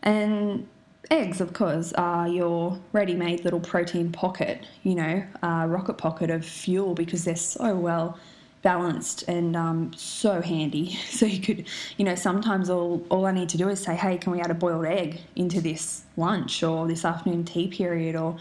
And 0.03 0.67
eggs, 1.11 1.41
of 1.41 1.53
course, 1.53 1.91
are 1.93 2.27
your 2.27 2.79
ready 2.93 3.13
made 3.13 3.43
little 3.43 3.59
protein 3.59 4.11
pocket, 4.11 4.65
you 4.83 4.95
know, 4.95 5.23
uh, 5.43 5.65
rocket 5.67 5.97
pocket 5.97 6.29
of 6.29 6.45
fuel 6.45 6.93
because 6.93 7.25
they're 7.25 7.35
so 7.35 7.75
well 7.75 8.17
balanced 8.61 9.23
and 9.27 9.55
um, 9.55 9.91
so 9.95 10.41
handy. 10.41 10.97
So 11.09 11.25
you 11.25 11.41
could, 11.41 11.65
you 11.97 12.05
know, 12.05 12.15
sometimes 12.15 12.69
all, 12.69 13.05
all 13.09 13.25
I 13.25 13.31
need 13.31 13.49
to 13.49 13.57
do 13.57 13.67
is 13.67 13.81
say, 13.81 13.95
hey, 13.95 14.17
can 14.17 14.31
we 14.31 14.39
add 14.39 14.51
a 14.51 14.53
boiled 14.53 14.85
egg 14.85 15.21
into 15.35 15.59
this 15.59 16.03
lunch 16.15 16.63
or 16.63 16.87
this 16.87 17.03
afternoon 17.03 17.43
tea 17.43 17.67
period 17.67 18.15
or 18.15 18.37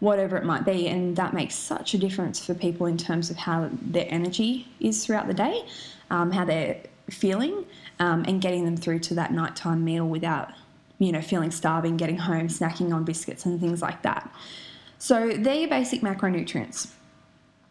whatever 0.00 0.36
it 0.36 0.44
might 0.44 0.64
be. 0.64 0.88
And 0.88 1.16
that 1.16 1.34
makes 1.34 1.54
such 1.54 1.94
a 1.94 1.98
difference 1.98 2.44
for 2.44 2.54
people 2.54 2.86
in 2.86 2.96
terms 2.96 3.30
of 3.30 3.36
how 3.36 3.70
their 3.72 4.06
energy 4.08 4.68
is 4.80 5.04
throughout 5.04 5.26
the 5.26 5.34
day, 5.34 5.64
um, 6.10 6.30
how 6.32 6.44
they're 6.44 6.80
feeling, 7.10 7.64
um, 7.98 8.24
and 8.28 8.40
getting 8.40 8.64
them 8.64 8.76
through 8.76 9.00
to 9.00 9.14
that 9.14 9.32
nighttime 9.32 9.84
meal 9.84 10.06
without, 10.06 10.50
you 10.98 11.12
know, 11.12 11.22
feeling 11.22 11.50
starving, 11.50 11.96
getting 11.96 12.18
home, 12.18 12.48
snacking 12.48 12.92
on 12.92 13.04
biscuits 13.04 13.44
and 13.46 13.60
things 13.60 13.82
like 13.82 14.02
that. 14.02 14.30
So 14.98 15.30
they're 15.30 15.54
your 15.54 15.68
basic 15.68 16.00
macronutrients. 16.00 16.88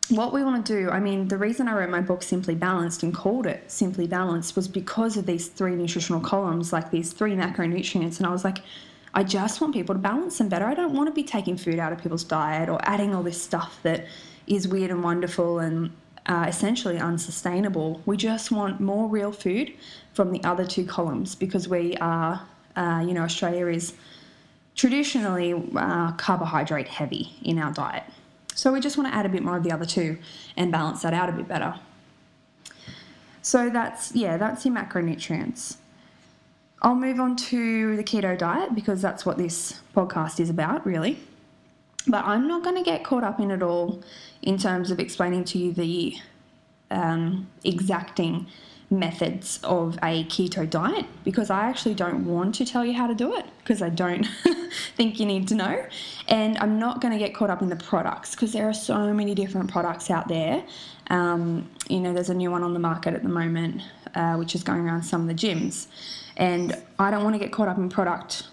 What 0.09 0.31
we 0.31 0.41
want 0.41 0.65
to 0.65 0.73
do, 0.73 0.89
I 0.89 1.01
mean, 1.01 1.27
the 1.27 1.37
reason 1.37 1.67
I 1.67 1.73
wrote 1.73 1.89
my 1.89 1.99
book 1.99 2.23
Simply 2.23 2.55
Balanced 2.55 3.03
and 3.03 3.13
called 3.13 3.45
it 3.45 3.69
Simply 3.69 4.07
Balanced 4.07 4.55
was 4.55 4.65
because 4.69 5.17
of 5.17 5.25
these 5.25 5.49
three 5.49 5.75
nutritional 5.75 6.21
columns, 6.21 6.71
like 6.71 6.91
these 6.91 7.11
three 7.11 7.35
macronutrients. 7.35 8.17
And 8.17 8.25
I 8.25 8.29
was 8.29 8.45
like, 8.45 8.59
I 9.13 9.23
just 9.25 9.59
want 9.59 9.73
people 9.73 9.95
to 9.95 9.99
balance 9.99 10.37
them 10.37 10.47
better. 10.47 10.63
I 10.63 10.75
don't 10.75 10.93
want 10.93 11.07
to 11.07 11.13
be 11.13 11.23
taking 11.23 11.57
food 11.57 11.77
out 11.77 11.91
of 11.91 12.01
people's 12.01 12.23
diet 12.23 12.69
or 12.69 12.79
adding 12.83 13.13
all 13.13 13.21
this 13.21 13.41
stuff 13.41 13.79
that 13.83 14.05
is 14.47 14.65
weird 14.65 14.91
and 14.91 15.03
wonderful 15.03 15.59
and 15.59 15.91
uh, 16.25 16.45
essentially 16.47 16.99
unsustainable. 16.99 18.01
We 18.05 18.15
just 18.15 18.49
want 18.49 18.79
more 18.79 19.09
real 19.09 19.33
food 19.33 19.73
from 20.13 20.31
the 20.31 20.41
other 20.45 20.65
two 20.65 20.85
columns 20.85 21.35
because 21.35 21.67
we 21.67 21.97
are, 21.97 22.47
uh, 22.77 23.03
you 23.05 23.13
know, 23.13 23.23
Australia 23.23 23.67
is 23.67 23.93
traditionally 24.73 25.53
uh, 25.75 26.13
carbohydrate 26.13 26.87
heavy 26.87 27.33
in 27.41 27.59
our 27.59 27.73
diet. 27.73 28.05
So 28.57 28.73
we 28.73 28.79
just 28.79 28.97
want 28.97 29.07
to 29.07 29.15
add 29.15 29.27
a 29.27 29.29
bit 29.29 29.43
more 29.43 29.55
of 29.55 29.63
the 29.63 29.71
other 29.71 29.85
two 29.85 30.17
and 30.57 30.71
balance 30.71 31.03
that 31.03 31.13
out 31.13 31.29
a 31.29 31.31
bit 31.31 31.47
better. 31.47 31.75
So 33.43 33.69
that's, 33.69 34.15
yeah, 34.15 34.37
that's 34.37 34.65
your 34.65 34.73
macronutrients. 34.73 35.77
I'll 36.81 36.95
move 36.95 37.19
on 37.19 37.35
to 37.35 37.95
the 37.95 38.03
keto 38.03 38.35
diet 38.35 38.73
because 38.73 38.99
that's 38.99 39.27
what 39.27 39.37
this 39.37 39.79
podcast 39.95 40.39
is 40.39 40.49
about, 40.49 40.87
really. 40.87 41.19
But 42.07 42.25
I'm 42.25 42.47
not 42.47 42.63
going 42.63 42.75
to 42.75 42.83
get 42.83 43.03
caught 43.03 43.23
up 43.23 43.39
in 43.39 43.51
it 43.51 43.61
all 43.61 44.01
in 44.41 44.57
terms 44.57 44.89
of 44.89 44.99
explaining 44.99 45.43
to 45.45 45.59
you 45.59 45.71
the 45.71 46.17
um, 46.89 47.47
exacting 47.63 48.47
methods 48.89 49.59
of 49.63 49.97
a 50.01 50.23
keto 50.25 50.69
diet 50.69 51.05
because 51.25 51.49
I 51.49 51.65
actually 51.65 51.93
don't 51.93 52.25
want 52.25 52.55
to 52.55 52.65
tell 52.65 52.85
you 52.85 52.93
how 52.93 53.07
to 53.07 53.15
do 53.15 53.35
it 53.35 53.45
because 53.59 53.81
I 53.81 53.89
don't 53.89 54.25
think 54.95 55.19
you 55.19 55.25
need 55.25 55.47
to 55.49 55.55
know. 55.55 55.85
And 56.27 56.57
I'm 56.59 56.79
not 56.79 57.01
going 57.01 57.11
to 57.11 57.19
get 57.19 57.35
caught 57.35 57.49
up 57.49 57.61
in 57.61 57.69
the 57.69 57.75
products 57.75 58.31
because 58.31 58.53
there 58.53 58.67
are 58.69 58.73
so 58.73 59.13
many 59.13 59.35
different 59.35 59.69
products 59.69 60.09
out 60.09 60.27
there. 60.27 60.63
Um, 61.09 61.69
you 61.89 61.99
know, 61.99 62.13
there's 62.13 62.29
a 62.29 62.33
new 62.33 62.51
one 62.51 62.63
on 62.63 62.73
the 62.73 62.79
market 62.79 63.13
at 63.13 63.23
the 63.23 63.29
moment, 63.29 63.81
uh, 64.15 64.35
which 64.35 64.55
is 64.55 64.63
going 64.63 64.81
around 64.81 65.03
some 65.03 65.21
of 65.21 65.27
the 65.27 65.33
gyms. 65.33 65.87
And 66.37 66.77
I 66.97 67.11
don't 67.11 67.23
want 67.23 67.35
to 67.35 67.39
get 67.39 67.51
caught 67.51 67.67
up 67.67 67.77
in 67.77 67.89
product, 67.89 68.43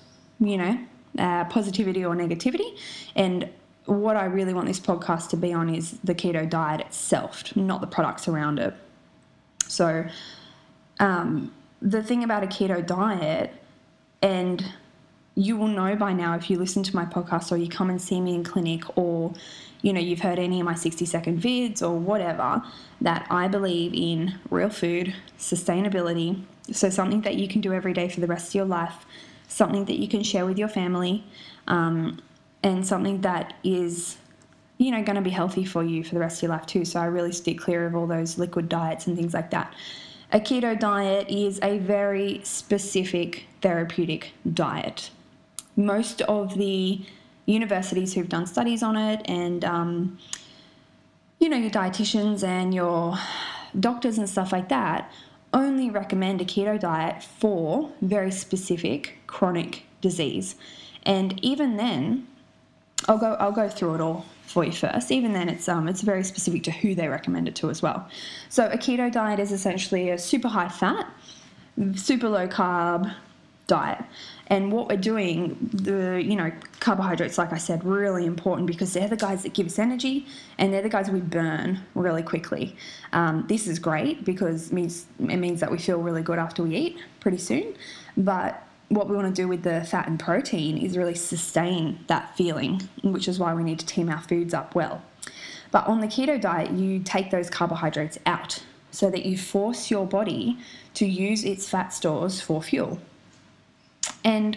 you 0.40 0.56
know, 0.56 0.78
uh, 1.18 1.44
positivity 1.44 2.04
or 2.04 2.16
negativity. 2.16 2.76
And 3.14 3.48
what 3.86 4.16
I 4.16 4.24
really 4.24 4.54
want 4.54 4.66
this 4.66 4.80
podcast 4.80 5.28
to 5.30 5.36
be 5.36 5.52
on 5.52 5.72
is 5.72 5.98
the 6.02 6.14
keto 6.14 6.48
diet 6.48 6.80
itself, 6.80 7.54
not 7.54 7.80
the 7.80 7.86
products 7.86 8.26
around 8.26 8.58
it. 8.58 8.74
So, 9.68 10.06
um, 11.00 11.52
the 11.80 12.02
thing 12.02 12.24
about 12.24 12.42
a 12.42 12.46
keto 12.46 12.84
diet, 12.84 13.52
and 14.22 14.64
you 15.34 15.56
will 15.56 15.68
know 15.68 15.96
by 15.96 16.12
now 16.12 16.34
if 16.34 16.48
you 16.48 16.58
listen 16.58 16.82
to 16.84 16.94
my 16.94 17.04
podcast 17.04 17.50
or 17.50 17.56
you 17.56 17.68
come 17.68 17.90
and 17.90 18.00
see 18.00 18.20
me 18.20 18.34
in 18.34 18.44
clinic 18.44 18.84
or 18.96 19.34
you 19.82 19.92
know 19.92 20.00
you've 20.00 20.20
heard 20.20 20.38
any 20.38 20.60
of 20.60 20.64
my 20.64 20.74
60 20.74 21.04
second 21.04 21.42
vids 21.42 21.82
or 21.82 21.90
whatever 21.90 22.62
that 23.00 23.26
I 23.30 23.48
believe 23.48 23.92
in 23.94 24.38
real 24.50 24.70
food, 24.70 25.14
sustainability, 25.38 26.42
so 26.72 26.88
something 26.88 27.20
that 27.22 27.34
you 27.34 27.48
can 27.48 27.60
do 27.60 27.72
every 27.72 27.92
day 27.92 28.08
for 28.08 28.20
the 28.20 28.26
rest 28.26 28.50
of 28.50 28.54
your 28.54 28.64
life, 28.64 29.04
something 29.48 29.84
that 29.86 29.98
you 29.98 30.08
can 30.08 30.22
share 30.22 30.46
with 30.46 30.58
your 30.58 30.68
family, 30.68 31.24
um, 31.66 32.20
and 32.62 32.86
something 32.86 33.20
that 33.20 33.54
is 33.62 34.16
you 34.78 34.90
know 34.90 35.02
going 35.02 35.16
to 35.16 35.22
be 35.22 35.30
healthy 35.30 35.64
for 35.64 35.82
you 35.82 36.02
for 36.02 36.14
the 36.14 36.20
rest 36.20 36.38
of 36.38 36.42
your 36.42 36.52
life 36.52 36.66
too. 36.66 36.84
So 36.84 37.00
i 37.00 37.06
really 37.06 37.32
stick 37.32 37.58
clear 37.58 37.86
of 37.86 37.94
all 37.94 38.06
those 38.06 38.38
liquid 38.38 38.68
diets 38.68 39.06
and 39.06 39.16
things 39.16 39.34
like 39.34 39.50
that. 39.50 39.72
A 40.32 40.40
keto 40.40 40.78
diet 40.78 41.28
is 41.28 41.60
a 41.62 41.78
very 41.78 42.40
specific 42.42 43.44
therapeutic 43.60 44.32
diet. 44.52 45.10
Most 45.76 46.22
of 46.22 46.56
the 46.56 47.00
universities 47.46 48.14
who've 48.14 48.28
done 48.28 48.46
studies 48.46 48.82
on 48.82 48.96
it 48.96 49.20
and 49.26 49.64
um, 49.64 50.18
you 51.38 51.48
know 51.48 51.56
your 51.56 51.70
dietitians 51.70 52.42
and 52.42 52.74
your 52.74 53.16
doctors 53.78 54.18
and 54.18 54.28
stuff 54.28 54.50
like 54.52 54.68
that 54.68 55.10
only 55.52 55.88
recommend 55.88 56.40
a 56.40 56.44
keto 56.44 56.78
diet 56.78 57.22
for 57.22 57.90
very 58.00 58.30
specific 58.32 59.18
chronic 59.28 59.84
disease. 60.00 60.56
And 61.04 61.38
even 61.44 61.76
then 61.76 62.26
I'll 63.06 63.18
go 63.18 63.34
I'll 63.34 63.52
go 63.52 63.68
through 63.68 63.94
it 63.96 64.00
all 64.00 64.26
for 64.46 64.64
you 64.64 64.72
first. 64.72 65.10
Even 65.10 65.32
then, 65.32 65.48
it's 65.48 65.68
um 65.68 65.88
it's 65.88 66.02
very 66.02 66.24
specific 66.24 66.62
to 66.64 66.70
who 66.70 66.94
they 66.94 67.08
recommend 67.08 67.48
it 67.48 67.54
to 67.56 67.70
as 67.70 67.82
well. 67.82 68.08
So 68.48 68.66
a 68.66 68.76
keto 68.76 69.10
diet 69.10 69.40
is 69.40 69.52
essentially 69.52 70.10
a 70.10 70.18
super 70.18 70.48
high 70.48 70.68
fat, 70.68 71.08
super 71.96 72.28
low 72.28 72.48
carb 72.48 73.14
diet. 73.66 74.04
And 74.48 74.70
what 74.70 74.88
we're 74.88 74.96
doing, 74.96 75.56
the 75.72 76.22
you 76.22 76.36
know 76.36 76.52
carbohydrates, 76.80 77.38
like 77.38 77.52
I 77.52 77.58
said, 77.58 77.82
really 77.84 78.26
important 78.26 78.66
because 78.66 78.92
they're 78.92 79.08
the 79.08 79.16
guys 79.16 79.42
that 79.42 79.54
give 79.54 79.66
us 79.66 79.78
energy, 79.78 80.26
and 80.58 80.72
they're 80.72 80.82
the 80.82 80.90
guys 80.90 81.10
we 81.10 81.20
burn 81.20 81.80
really 81.94 82.22
quickly. 82.22 82.76
Um, 83.12 83.46
this 83.48 83.66
is 83.66 83.78
great 83.78 84.24
because 84.24 84.68
it 84.68 84.74
means 84.74 85.06
it 85.18 85.38
means 85.38 85.60
that 85.60 85.70
we 85.70 85.78
feel 85.78 85.98
really 85.98 86.22
good 86.22 86.38
after 86.38 86.62
we 86.62 86.76
eat 86.76 86.98
pretty 87.20 87.38
soon, 87.38 87.74
but 88.16 88.62
what 88.94 89.08
we 89.08 89.16
want 89.16 89.34
to 89.34 89.42
do 89.42 89.48
with 89.48 89.62
the 89.62 89.84
fat 89.84 90.06
and 90.06 90.18
protein 90.18 90.78
is 90.78 90.96
really 90.96 91.14
sustain 91.14 91.98
that 92.06 92.36
feeling, 92.36 92.80
which 93.02 93.28
is 93.28 93.38
why 93.38 93.54
we 93.54 93.62
need 93.62 93.78
to 93.78 93.86
team 93.86 94.08
our 94.08 94.22
foods 94.22 94.54
up 94.54 94.74
well. 94.74 95.02
But 95.70 95.86
on 95.86 96.00
the 96.00 96.06
keto 96.06 96.40
diet, 96.40 96.70
you 96.70 97.00
take 97.00 97.30
those 97.30 97.50
carbohydrates 97.50 98.18
out 98.26 98.62
so 98.90 99.10
that 99.10 99.26
you 99.26 99.36
force 99.36 99.90
your 99.90 100.06
body 100.06 100.58
to 100.94 101.04
use 101.04 101.44
its 101.44 101.68
fat 101.68 101.88
stores 101.88 102.40
for 102.40 102.62
fuel. 102.62 103.00
And, 104.22 104.56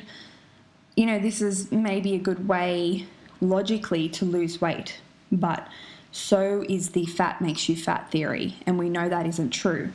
you 0.95 1.07
know, 1.07 1.19
this 1.19 1.41
is 1.41 1.71
maybe 1.71 2.13
a 2.13 2.19
good 2.19 2.47
way 2.47 3.07
logically 3.41 4.09
to 4.09 4.25
lose 4.25 4.61
weight, 4.61 4.99
but 5.31 5.67
so 6.11 6.63
is 6.69 6.89
the 6.89 7.05
fat 7.05 7.41
makes 7.41 7.67
you 7.67 7.75
fat 7.75 8.11
theory, 8.11 8.55
and 8.65 8.77
we 8.77 8.89
know 8.89 9.09
that 9.09 9.25
isn't 9.25 9.49
true. 9.49 9.91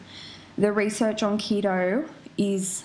The 0.58 0.72
research 0.72 1.22
on 1.22 1.38
keto 1.38 2.08
is 2.36 2.84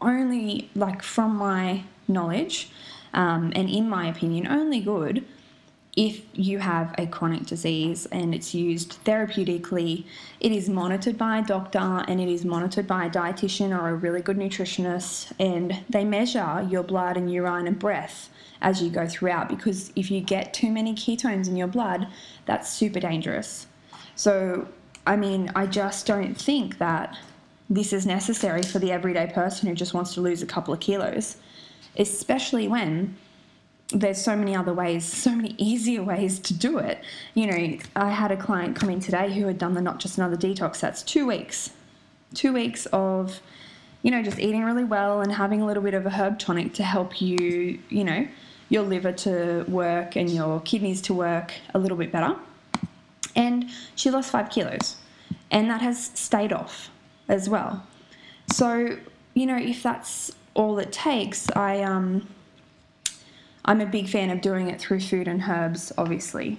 only, 0.00 0.70
like, 0.74 1.02
from 1.02 1.36
my 1.36 1.84
knowledge 2.06 2.70
um, 3.14 3.52
and 3.54 3.68
in 3.68 3.88
my 3.88 4.06
opinion, 4.08 4.46
only 4.46 4.80
good 4.80 5.24
if 5.98 6.22
you 6.32 6.60
have 6.60 6.94
a 6.96 7.08
chronic 7.08 7.44
disease 7.44 8.06
and 8.12 8.32
it's 8.32 8.54
used 8.54 9.04
therapeutically, 9.04 10.04
it 10.38 10.52
is 10.52 10.68
monitored 10.68 11.18
by 11.18 11.38
a 11.38 11.42
doctor 11.42 12.04
and 12.06 12.20
it 12.20 12.28
is 12.28 12.44
monitored 12.44 12.86
by 12.86 13.06
a 13.06 13.10
dietitian 13.10 13.76
or 13.76 13.88
a 13.88 13.94
really 13.96 14.22
good 14.22 14.36
nutritionist, 14.36 15.32
and 15.40 15.82
they 15.90 16.04
measure 16.04 16.64
your 16.70 16.84
blood 16.84 17.16
and 17.16 17.32
urine 17.32 17.66
and 17.66 17.80
breath 17.80 18.30
as 18.62 18.80
you 18.80 18.90
go 18.90 19.08
throughout 19.08 19.48
because 19.48 19.92
if 19.96 20.08
you 20.08 20.20
get 20.20 20.54
too 20.54 20.70
many 20.70 20.94
ketones 20.94 21.48
in 21.48 21.56
your 21.56 21.66
blood, 21.66 22.06
that's 22.46 22.70
super 22.70 23.00
dangerous. 23.00 23.66
So, 24.14 24.68
I 25.04 25.16
mean, 25.16 25.50
I 25.56 25.66
just 25.66 26.06
don't 26.06 26.36
think 26.36 26.78
that 26.78 27.18
this 27.70 27.92
is 27.92 28.06
necessary 28.06 28.62
for 28.62 28.78
the 28.78 28.90
everyday 28.90 29.26
person 29.26 29.68
who 29.68 29.74
just 29.74 29.94
wants 29.94 30.14
to 30.14 30.20
lose 30.20 30.42
a 30.42 30.46
couple 30.46 30.72
of 30.72 30.80
kilos, 30.80 31.36
especially 31.96 32.66
when 32.66 33.16
there's 33.92 34.22
so 34.22 34.36
many 34.36 34.54
other 34.54 34.72
ways, 34.72 35.04
so 35.04 35.34
many 35.34 35.54
easier 35.58 36.02
ways 36.02 36.38
to 36.38 36.54
do 36.54 36.78
it. 36.78 37.02
You 37.34 37.46
know, 37.46 37.78
I 37.96 38.10
had 38.10 38.30
a 38.30 38.36
client 38.36 38.76
come 38.76 38.90
in 38.90 39.00
today 39.00 39.32
who 39.32 39.46
had 39.46 39.58
done 39.58 39.74
the 39.74 39.80
Not 39.80 39.98
Just 39.98 40.18
Another 40.18 40.36
Detox. 40.36 40.80
That's 40.80 41.02
two 41.02 41.26
weeks. 41.26 41.70
Two 42.34 42.52
weeks 42.52 42.86
of, 42.86 43.40
you 44.02 44.10
know, 44.10 44.22
just 44.22 44.38
eating 44.38 44.64
really 44.64 44.84
well 44.84 45.22
and 45.22 45.32
having 45.32 45.62
a 45.62 45.66
little 45.66 45.82
bit 45.82 45.94
of 45.94 46.04
a 46.04 46.10
herb 46.10 46.38
tonic 46.38 46.74
to 46.74 46.82
help 46.82 47.20
you, 47.20 47.78
you 47.88 48.04
know, 48.04 48.28
your 48.68 48.82
liver 48.82 49.12
to 49.12 49.64
work 49.68 50.16
and 50.16 50.28
your 50.30 50.60
kidneys 50.60 51.00
to 51.02 51.14
work 51.14 51.54
a 51.72 51.78
little 51.78 51.96
bit 51.96 52.12
better. 52.12 52.36
And 53.34 53.70
she 53.94 54.10
lost 54.10 54.30
five 54.30 54.50
kilos. 54.50 54.96
And 55.50 55.70
that 55.70 55.80
has 55.80 56.10
stayed 56.14 56.52
off 56.52 56.90
as 57.28 57.48
well. 57.48 57.86
So, 58.52 58.98
you 59.34 59.46
know, 59.46 59.56
if 59.56 59.82
that's 59.82 60.32
all 60.54 60.78
it 60.78 60.92
takes, 60.92 61.50
I 61.50 61.82
um 61.82 62.26
I'm 63.64 63.80
a 63.82 63.86
big 63.86 64.08
fan 64.08 64.30
of 64.30 64.40
doing 64.40 64.70
it 64.70 64.80
through 64.80 65.00
food 65.00 65.28
and 65.28 65.42
herbs, 65.42 65.92
obviously, 65.98 66.58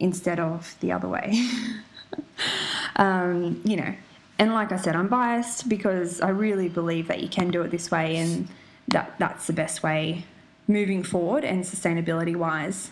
instead 0.00 0.40
of 0.40 0.74
the 0.80 0.90
other 0.90 1.08
way. 1.08 1.46
um, 2.96 3.60
you 3.64 3.76
know, 3.76 3.94
and 4.38 4.54
like 4.54 4.72
I 4.72 4.76
said, 4.76 4.96
I'm 4.96 5.08
biased 5.08 5.68
because 5.68 6.22
I 6.22 6.30
really 6.30 6.68
believe 6.70 7.08
that 7.08 7.22
you 7.22 7.28
can 7.28 7.50
do 7.50 7.60
it 7.60 7.70
this 7.70 7.90
way 7.90 8.16
and 8.16 8.48
that 8.88 9.14
that's 9.18 9.46
the 9.46 9.52
best 9.52 9.82
way 9.82 10.24
moving 10.66 11.02
forward 11.02 11.44
and 11.44 11.62
sustainability 11.62 12.34
wise 12.34 12.90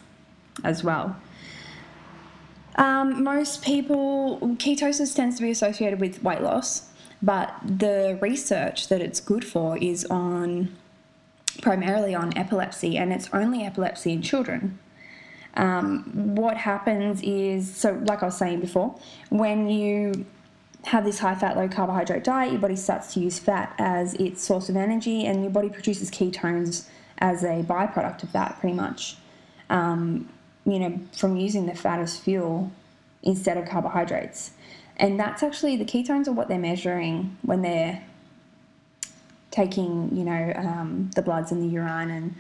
as 0.63 0.85
well. 0.85 1.17
Um, 2.77 3.23
most 3.23 3.63
people, 3.63 4.39
ketosis 4.57 5.15
tends 5.15 5.37
to 5.37 5.43
be 5.43 5.51
associated 5.51 6.01
with 6.01 6.23
weight 6.23 6.41
loss, 6.41 6.89
but 7.21 7.55
the 7.65 8.19
research 8.21 8.89
that 8.89 9.01
it's 9.01 9.21
good 9.21 9.45
for 9.45 9.77
is 9.79 10.05
on 10.07 10.75
primarily 11.61 12.15
on 12.15 12.37
epilepsy, 12.37 12.97
and 12.97 13.13
it's 13.13 13.29
only 13.33 13.63
epilepsy 13.63 14.13
in 14.13 14.23
children. 14.23 14.79
Um, 15.55 16.35
what 16.35 16.57
happens 16.57 17.21
is, 17.23 17.75
so 17.75 18.01
like 18.07 18.23
I 18.23 18.27
was 18.27 18.39
saying 18.39 18.61
before, 18.61 18.99
when 19.29 19.69
you 19.69 20.25
have 20.85 21.05
this 21.05 21.19
high 21.19 21.35
fat, 21.35 21.57
low 21.57 21.69
carbohydrate 21.69 22.25
diet, 22.25 22.53
your 22.53 22.61
body 22.61 22.75
starts 22.77 23.13
to 23.15 23.21
use 23.21 23.39
fat 23.39 23.75
as 23.79 24.15
its 24.15 24.43
source 24.43 24.69
of 24.69 24.77
energy, 24.77 25.27
and 25.27 25.43
your 25.43 25.51
body 25.51 25.69
produces 25.69 26.11
ketones 26.11 26.89
as 27.19 27.45
a 27.45 27.63
byproduct 27.63 28.23
of 28.23 28.33
that, 28.33 28.59
pretty 28.61 28.75
much. 28.75 29.17
Um, 29.69 30.29
you 30.65 30.79
know, 30.79 31.01
from 31.13 31.37
using 31.37 31.67
the 31.67 31.75
fat 31.75 32.01
as 32.01 32.17
fuel 32.17 32.71
instead 33.23 33.57
of 33.57 33.67
carbohydrates. 33.69 34.53
And 34.97 35.19
that's 35.19 35.43
actually 35.43 35.77
the 35.77 35.85
ketones 35.85 36.29
are 36.29 36.33
what 36.33 36.49
they're 36.49 36.59
measuring 36.59 37.37
when 37.43 37.63
they're 37.63 38.05
taking, 39.51 40.17
you 40.17 40.25
know, 40.25 40.53
um, 40.57 41.11
the 41.15 41.23
bloods 41.23 41.53
and 41.53 41.63
the 41.63 41.69
urine 41.69 42.11
and 42.11 42.35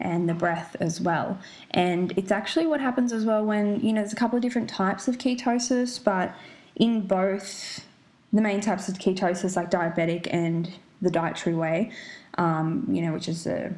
and 0.00 0.28
the 0.28 0.34
breath 0.34 0.76
as 0.80 1.00
well. 1.00 1.38
And 1.70 2.12
it's 2.16 2.32
actually 2.32 2.66
what 2.66 2.80
happens 2.80 3.12
as 3.12 3.24
well 3.24 3.44
when, 3.44 3.80
you 3.80 3.92
know, 3.92 4.00
there's 4.00 4.12
a 4.12 4.16
couple 4.16 4.36
of 4.36 4.42
different 4.42 4.68
types 4.68 5.06
of 5.06 5.16
ketosis, 5.16 6.02
but 6.02 6.34
in 6.74 7.02
both 7.02 7.84
the 8.32 8.42
main 8.42 8.60
types 8.60 8.88
of 8.88 8.98
ketosis, 8.98 9.54
like 9.54 9.70
diabetic 9.70 10.26
and 10.32 10.72
the 11.00 11.10
dietary 11.10 11.54
way, 11.54 11.92
um, 12.36 12.84
you 12.90 13.00
know, 13.00 13.12
which 13.12 13.28
is 13.28 13.46
a 13.46 13.72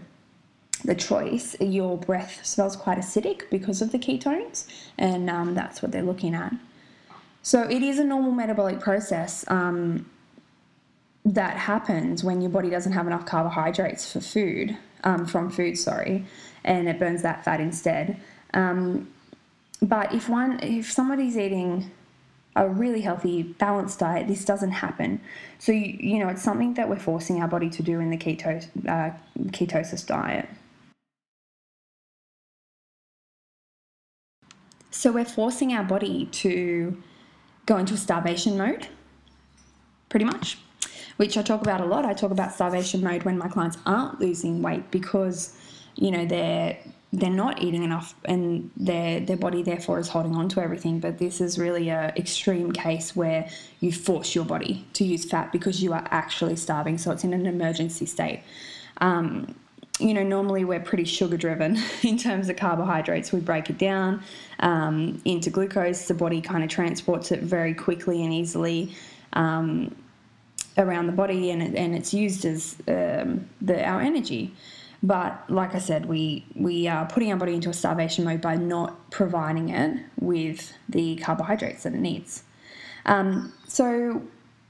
the 0.84 0.94
choice, 0.94 1.56
your 1.60 1.96
breath 1.96 2.44
smells 2.44 2.76
quite 2.76 2.98
acidic 2.98 3.48
because 3.50 3.80
of 3.80 3.90
the 3.90 3.98
ketones, 3.98 4.66
and 4.98 5.30
um, 5.30 5.54
that's 5.54 5.82
what 5.82 5.92
they're 5.92 6.02
looking 6.02 6.34
at. 6.34 6.52
So 7.42 7.62
it 7.62 7.82
is 7.82 7.98
a 7.98 8.04
normal 8.04 8.32
metabolic 8.32 8.80
process 8.80 9.44
um, 9.48 10.08
that 11.24 11.56
happens 11.56 12.22
when 12.22 12.40
your 12.40 12.50
body 12.50 12.70
doesn't 12.70 12.92
have 12.92 13.06
enough 13.06 13.26
carbohydrates 13.26 14.10
for 14.12 14.20
food, 14.20 14.76
um, 15.04 15.26
from 15.26 15.50
food, 15.50 15.78
sorry, 15.78 16.26
and 16.64 16.88
it 16.88 16.98
burns 16.98 17.22
that 17.22 17.44
fat 17.44 17.60
instead. 17.60 18.20
Um, 18.52 19.10
but 19.82 20.14
if 20.14 20.28
one, 20.28 20.60
if 20.62 20.90
somebody's 20.90 21.36
eating 21.36 21.90
a 22.56 22.68
really 22.68 23.00
healthy, 23.00 23.42
balanced 23.42 23.98
diet, 23.98 24.28
this 24.28 24.44
doesn't 24.44 24.70
happen. 24.70 25.20
So 25.58 25.72
you, 25.72 25.96
you 25.98 26.18
know, 26.18 26.28
it's 26.28 26.42
something 26.42 26.74
that 26.74 26.88
we're 26.88 26.98
forcing 26.98 27.42
our 27.42 27.48
body 27.48 27.68
to 27.70 27.82
do 27.82 28.00
in 28.00 28.10
the 28.10 28.16
keto, 28.16 28.64
uh, 28.88 29.14
ketosis 29.48 30.06
diet. 30.06 30.48
So 34.94 35.10
we're 35.10 35.24
forcing 35.24 35.72
our 35.72 35.82
body 35.82 36.26
to 36.26 36.96
go 37.66 37.76
into 37.78 37.94
a 37.94 37.96
starvation 37.96 38.56
mode, 38.56 38.86
pretty 40.08 40.24
much, 40.24 40.56
which 41.16 41.36
I 41.36 41.42
talk 41.42 41.62
about 41.62 41.80
a 41.80 41.84
lot. 41.84 42.04
I 42.04 42.14
talk 42.14 42.30
about 42.30 42.54
starvation 42.54 43.02
mode 43.02 43.24
when 43.24 43.36
my 43.36 43.48
clients 43.48 43.76
aren't 43.86 44.20
losing 44.20 44.62
weight 44.62 44.92
because, 44.92 45.58
you 45.96 46.12
know, 46.12 46.24
they're 46.24 46.78
they're 47.12 47.30
not 47.30 47.62
eating 47.62 47.84
enough 47.84 48.14
and 48.24 48.70
their 48.76 49.18
their 49.18 49.36
body 49.36 49.62
therefore 49.62 49.98
is 49.98 50.08
holding 50.08 50.36
on 50.36 50.48
to 50.50 50.62
everything. 50.62 51.00
But 51.00 51.18
this 51.18 51.40
is 51.40 51.58
really 51.58 51.88
a 51.88 52.12
extreme 52.16 52.70
case 52.70 53.16
where 53.16 53.48
you 53.80 53.90
force 53.90 54.32
your 54.32 54.44
body 54.44 54.86
to 54.92 55.04
use 55.04 55.24
fat 55.24 55.50
because 55.50 55.82
you 55.82 55.92
are 55.92 56.06
actually 56.12 56.56
starving. 56.56 56.98
So 56.98 57.10
it's 57.10 57.24
in 57.24 57.34
an 57.34 57.46
emergency 57.46 58.06
state. 58.06 58.44
Um, 58.98 59.56
you 60.00 60.12
know, 60.12 60.22
normally 60.22 60.64
we're 60.64 60.80
pretty 60.80 61.04
sugar 61.04 61.36
driven 61.36 61.78
in 62.02 62.16
terms 62.18 62.48
of 62.48 62.56
carbohydrates. 62.56 63.32
We 63.32 63.40
break 63.40 63.70
it 63.70 63.78
down 63.78 64.22
um, 64.60 65.20
into 65.24 65.50
glucose. 65.50 66.08
The 66.08 66.14
body 66.14 66.40
kind 66.40 66.64
of 66.64 66.70
transports 66.70 67.30
it 67.30 67.40
very 67.40 67.74
quickly 67.74 68.24
and 68.24 68.32
easily 68.32 68.94
um, 69.34 69.94
around 70.76 71.06
the 71.06 71.12
body, 71.12 71.50
and, 71.50 71.62
it, 71.62 71.74
and 71.76 71.94
it's 71.94 72.12
used 72.12 72.44
as 72.44 72.76
um, 72.88 73.48
the, 73.60 73.84
our 73.84 74.00
energy. 74.00 74.52
But 75.02 75.44
like 75.50 75.74
I 75.74 75.78
said, 75.78 76.06
we 76.06 76.46
we 76.54 76.88
are 76.88 77.04
putting 77.04 77.30
our 77.30 77.36
body 77.36 77.54
into 77.54 77.68
a 77.68 77.74
starvation 77.74 78.24
mode 78.24 78.40
by 78.40 78.56
not 78.56 79.10
providing 79.10 79.68
it 79.68 80.00
with 80.18 80.72
the 80.88 81.16
carbohydrates 81.16 81.82
that 81.82 81.92
it 81.92 82.00
needs. 82.00 82.42
Um, 83.04 83.52
so 83.68 84.22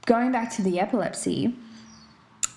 going 0.05 0.33
back 0.33 0.53
to 0.55 0.61
the 0.61 0.77
epilepsy 0.77 1.55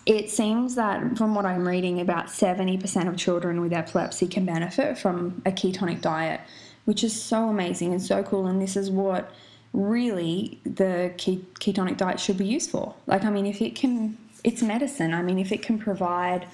it 0.08 0.30
seems 0.30 0.74
that 0.76 1.18
from 1.18 1.34
what 1.34 1.44
I'm 1.44 1.68
reading, 1.68 2.00
about 2.00 2.28
70% 2.28 3.08
of 3.08 3.16
children 3.18 3.60
with 3.60 3.74
epilepsy 3.74 4.26
can 4.26 4.46
benefit 4.46 4.96
from 4.96 5.42
a 5.44 5.52
ketonic 5.52 6.00
diet, 6.00 6.40
which 6.86 7.04
is 7.04 7.12
so 7.12 7.50
amazing 7.50 7.92
and 7.92 8.00
so 8.02 8.22
cool. 8.22 8.46
And 8.46 8.60
this 8.60 8.74
is 8.74 8.90
what 8.90 9.30
really 9.74 10.60
the 10.64 11.12
ketonic 11.14 11.98
diet 11.98 12.18
should 12.20 12.38
be 12.38 12.46
used 12.46 12.70
for. 12.70 12.94
Like, 13.06 13.22
I 13.22 13.28
mean, 13.28 13.44
if 13.44 13.60
it 13.60 13.74
can, 13.74 14.16
it's 14.42 14.62
medicine. 14.62 15.12
I 15.12 15.20
mean, 15.20 15.38
if 15.38 15.52
it 15.52 15.60
can 15.60 15.78
provide 15.78 16.46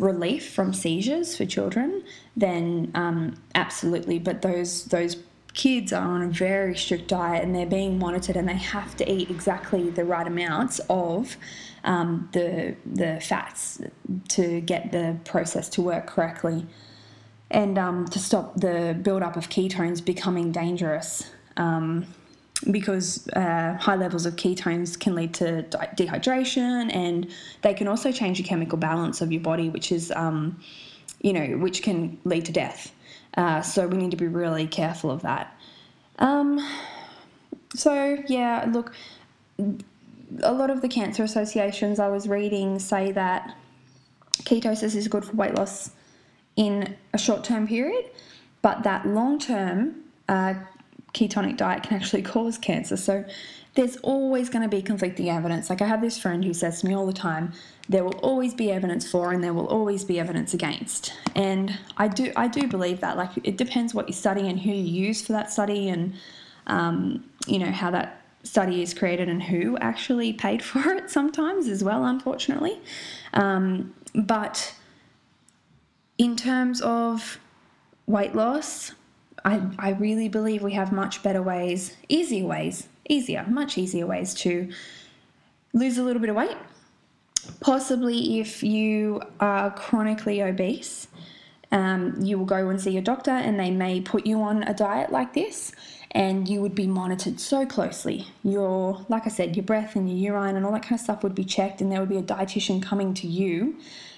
relief 0.00 0.52
from 0.52 0.74
seizures 0.74 1.36
for 1.36 1.46
children, 1.46 2.02
then 2.36 2.90
um, 2.96 3.36
absolutely. 3.54 4.18
But 4.18 4.42
those 4.42 4.86
those 4.86 5.14
kids 5.58 5.92
are 5.92 6.06
on 6.06 6.22
a 6.22 6.28
very 6.28 6.76
strict 6.76 7.08
diet 7.08 7.42
and 7.42 7.52
they're 7.52 7.66
being 7.66 7.98
monitored 7.98 8.36
and 8.36 8.48
they 8.48 8.54
have 8.54 8.96
to 8.96 9.12
eat 9.12 9.28
exactly 9.28 9.90
the 9.90 10.04
right 10.04 10.28
amounts 10.28 10.78
of 10.88 11.36
um, 11.82 12.28
the 12.32 12.76
the 12.86 13.20
fats 13.20 13.80
to 14.28 14.60
get 14.60 14.92
the 14.92 15.18
process 15.24 15.68
to 15.68 15.82
work 15.82 16.06
correctly 16.06 16.64
and 17.50 17.76
um, 17.76 18.06
to 18.06 18.20
stop 18.20 18.54
the 18.60 18.96
buildup 19.02 19.36
of 19.36 19.48
ketones 19.48 20.02
becoming 20.02 20.52
dangerous 20.52 21.28
um, 21.56 22.06
because 22.70 23.26
uh, 23.30 23.76
high 23.80 23.96
levels 23.96 24.26
of 24.26 24.36
ketones 24.36 24.98
can 24.98 25.16
lead 25.16 25.34
to 25.34 25.64
dehydration 25.96 26.94
and 26.94 27.28
they 27.62 27.74
can 27.74 27.88
also 27.88 28.12
change 28.12 28.38
the 28.38 28.44
chemical 28.44 28.78
balance 28.78 29.20
of 29.20 29.32
your 29.32 29.42
body 29.42 29.68
which 29.70 29.90
is 29.90 30.12
um, 30.12 30.56
you 31.20 31.32
know 31.32 31.58
which 31.58 31.82
can 31.82 32.16
lead 32.22 32.44
to 32.44 32.52
death 32.52 32.92
uh, 33.38 33.62
so 33.62 33.86
we 33.86 33.96
need 33.96 34.10
to 34.10 34.16
be 34.16 34.26
really 34.26 34.66
careful 34.66 35.12
of 35.12 35.22
that. 35.22 35.56
Um, 36.18 36.58
so, 37.72 38.18
yeah, 38.26 38.66
look, 38.68 38.92
a 40.42 40.52
lot 40.52 40.70
of 40.70 40.82
the 40.82 40.88
cancer 40.88 41.22
associations 41.22 42.00
I 42.00 42.08
was 42.08 42.28
reading 42.28 42.80
say 42.80 43.12
that 43.12 43.56
ketosis 44.40 44.96
is 44.96 45.06
good 45.06 45.24
for 45.24 45.36
weight 45.36 45.54
loss 45.54 45.92
in 46.56 46.96
a 47.14 47.18
short 47.18 47.44
term 47.44 47.68
period, 47.68 48.06
but 48.60 48.82
that 48.82 49.06
long 49.06 49.38
term 49.38 49.94
uh, 50.28 50.54
ketonic 51.14 51.56
diet 51.56 51.84
can 51.84 51.96
actually 51.96 52.22
cause 52.34 52.58
cancer. 52.58 52.96
So, 52.96 53.24
there's 53.78 53.96
always 53.98 54.48
going 54.48 54.62
to 54.62 54.68
be 54.68 54.82
conflicting 54.82 55.30
evidence. 55.30 55.70
Like, 55.70 55.80
I 55.80 55.86
have 55.86 56.00
this 56.00 56.18
friend 56.18 56.44
who 56.44 56.52
says 56.52 56.80
to 56.80 56.86
me 56.88 56.96
all 56.96 57.06
the 57.06 57.12
time, 57.12 57.52
there 57.88 58.02
will 58.02 58.18
always 58.24 58.52
be 58.52 58.72
evidence 58.72 59.08
for 59.08 59.32
and 59.32 59.42
there 59.42 59.54
will 59.54 59.68
always 59.68 60.02
be 60.02 60.18
evidence 60.18 60.52
against. 60.52 61.12
And 61.36 61.78
I 61.96 62.08
do 62.08 62.32
I 62.34 62.48
do 62.48 62.66
believe 62.66 62.98
that. 63.00 63.16
Like 63.16 63.30
it 63.44 63.56
depends 63.56 63.94
what 63.94 64.08
you're 64.08 64.16
studying 64.16 64.48
and 64.48 64.58
who 64.58 64.72
you 64.72 65.06
use 65.06 65.22
for 65.24 65.32
that 65.32 65.52
study 65.52 65.88
and 65.88 66.12
um, 66.66 67.24
you 67.46 67.60
know 67.60 67.70
how 67.70 67.92
that 67.92 68.20
study 68.42 68.82
is 68.82 68.92
created 68.92 69.28
and 69.28 69.44
who 69.44 69.78
actually 69.78 70.32
paid 70.32 70.60
for 70.62 70.80
it 70.92 71.08
sometimes 71.08 71.68
as 71.68 71.84
well, 71.84 72.04
unfortunately. 72.04 72.80
Um, 73.32 73.94
but 74.12 74.74
in 76.18 76.34
terms 76.34 76.80
of 76.80 77.38
weight 78.06 78.34
loss, 78.34 78.90
I, 79.44 79.62
I 79.78 79.90
really 79.90 80.28
believe 80.28 80.62
we 80.62 80.72
have 80.72 80.90
much 80.90 81.22
better 81.22 81.40
ways, 81.40 81.96
easier 82.08 82.44
ways, 82.44 82.88
easier, 83.08 83.44
much 83.48 83.78
easier 83.78 84.06
ways 84.06 84.34
to 84.34 84.70
lose 85.72 85.98
a 85.98 86.02
little 86.02 86.20
bit 86.20 86.30
of 86.30 86.36
weight 86.36 86.56
Possibly, 87.60 88.40
if 88.40 88.62
you 88.62 89.22
are 89.40 89.70
chronically 89.70 90.42
obese, 90.42 91.08
um, 91.72 92.14
you 92.20 92.38
will 92.38 92.46
go 92.46 92.68
and 92.68 92.80
see 92.80 92.90
your 92.90 93.02
doctor 93.02 93.30
and 93.30 93.58
they 93.58 93.70
may 93.70 94.00
put 94.00 94.26
you 94.26 94.40
on 94.40 94.62
a 94.62 94.74
diet 94.74 95.10
like 95.10 95.34
this 95.34 95.72
and 96.12 96.48
you 96.48 96.62
would 96.62 96.74
be 96.74 96.86
monitored 96.86 97.38
so 97.38 97.66
closely. 97.66 98.26
Your, 98.42 99.04
like 99.08 99.26
I 99.26 99.28
said, 99.28 99.56
your 99.56 99.64
breath 99.64 99.94
and 99.94 100.08
your 100.08 100.34
urine 100.34 100.56
and 100.56 100.64
all 100.64 100.72
that 100.72 100.82
kind 100.82 100.94
of 100.94 101.00
stuff 101.00 101.22
would 101.22 101.34
be 101.34 101.44
checked, 101.44 101.82
and 101.82 101.92
there 101.92 102.00
would 102.00 102.08
be 102.08 102.16
a 102.16 102.22
dietitian 102.22 102.82
coming 102.82 103.12
to 103.14 103.26
you 103.26 103.76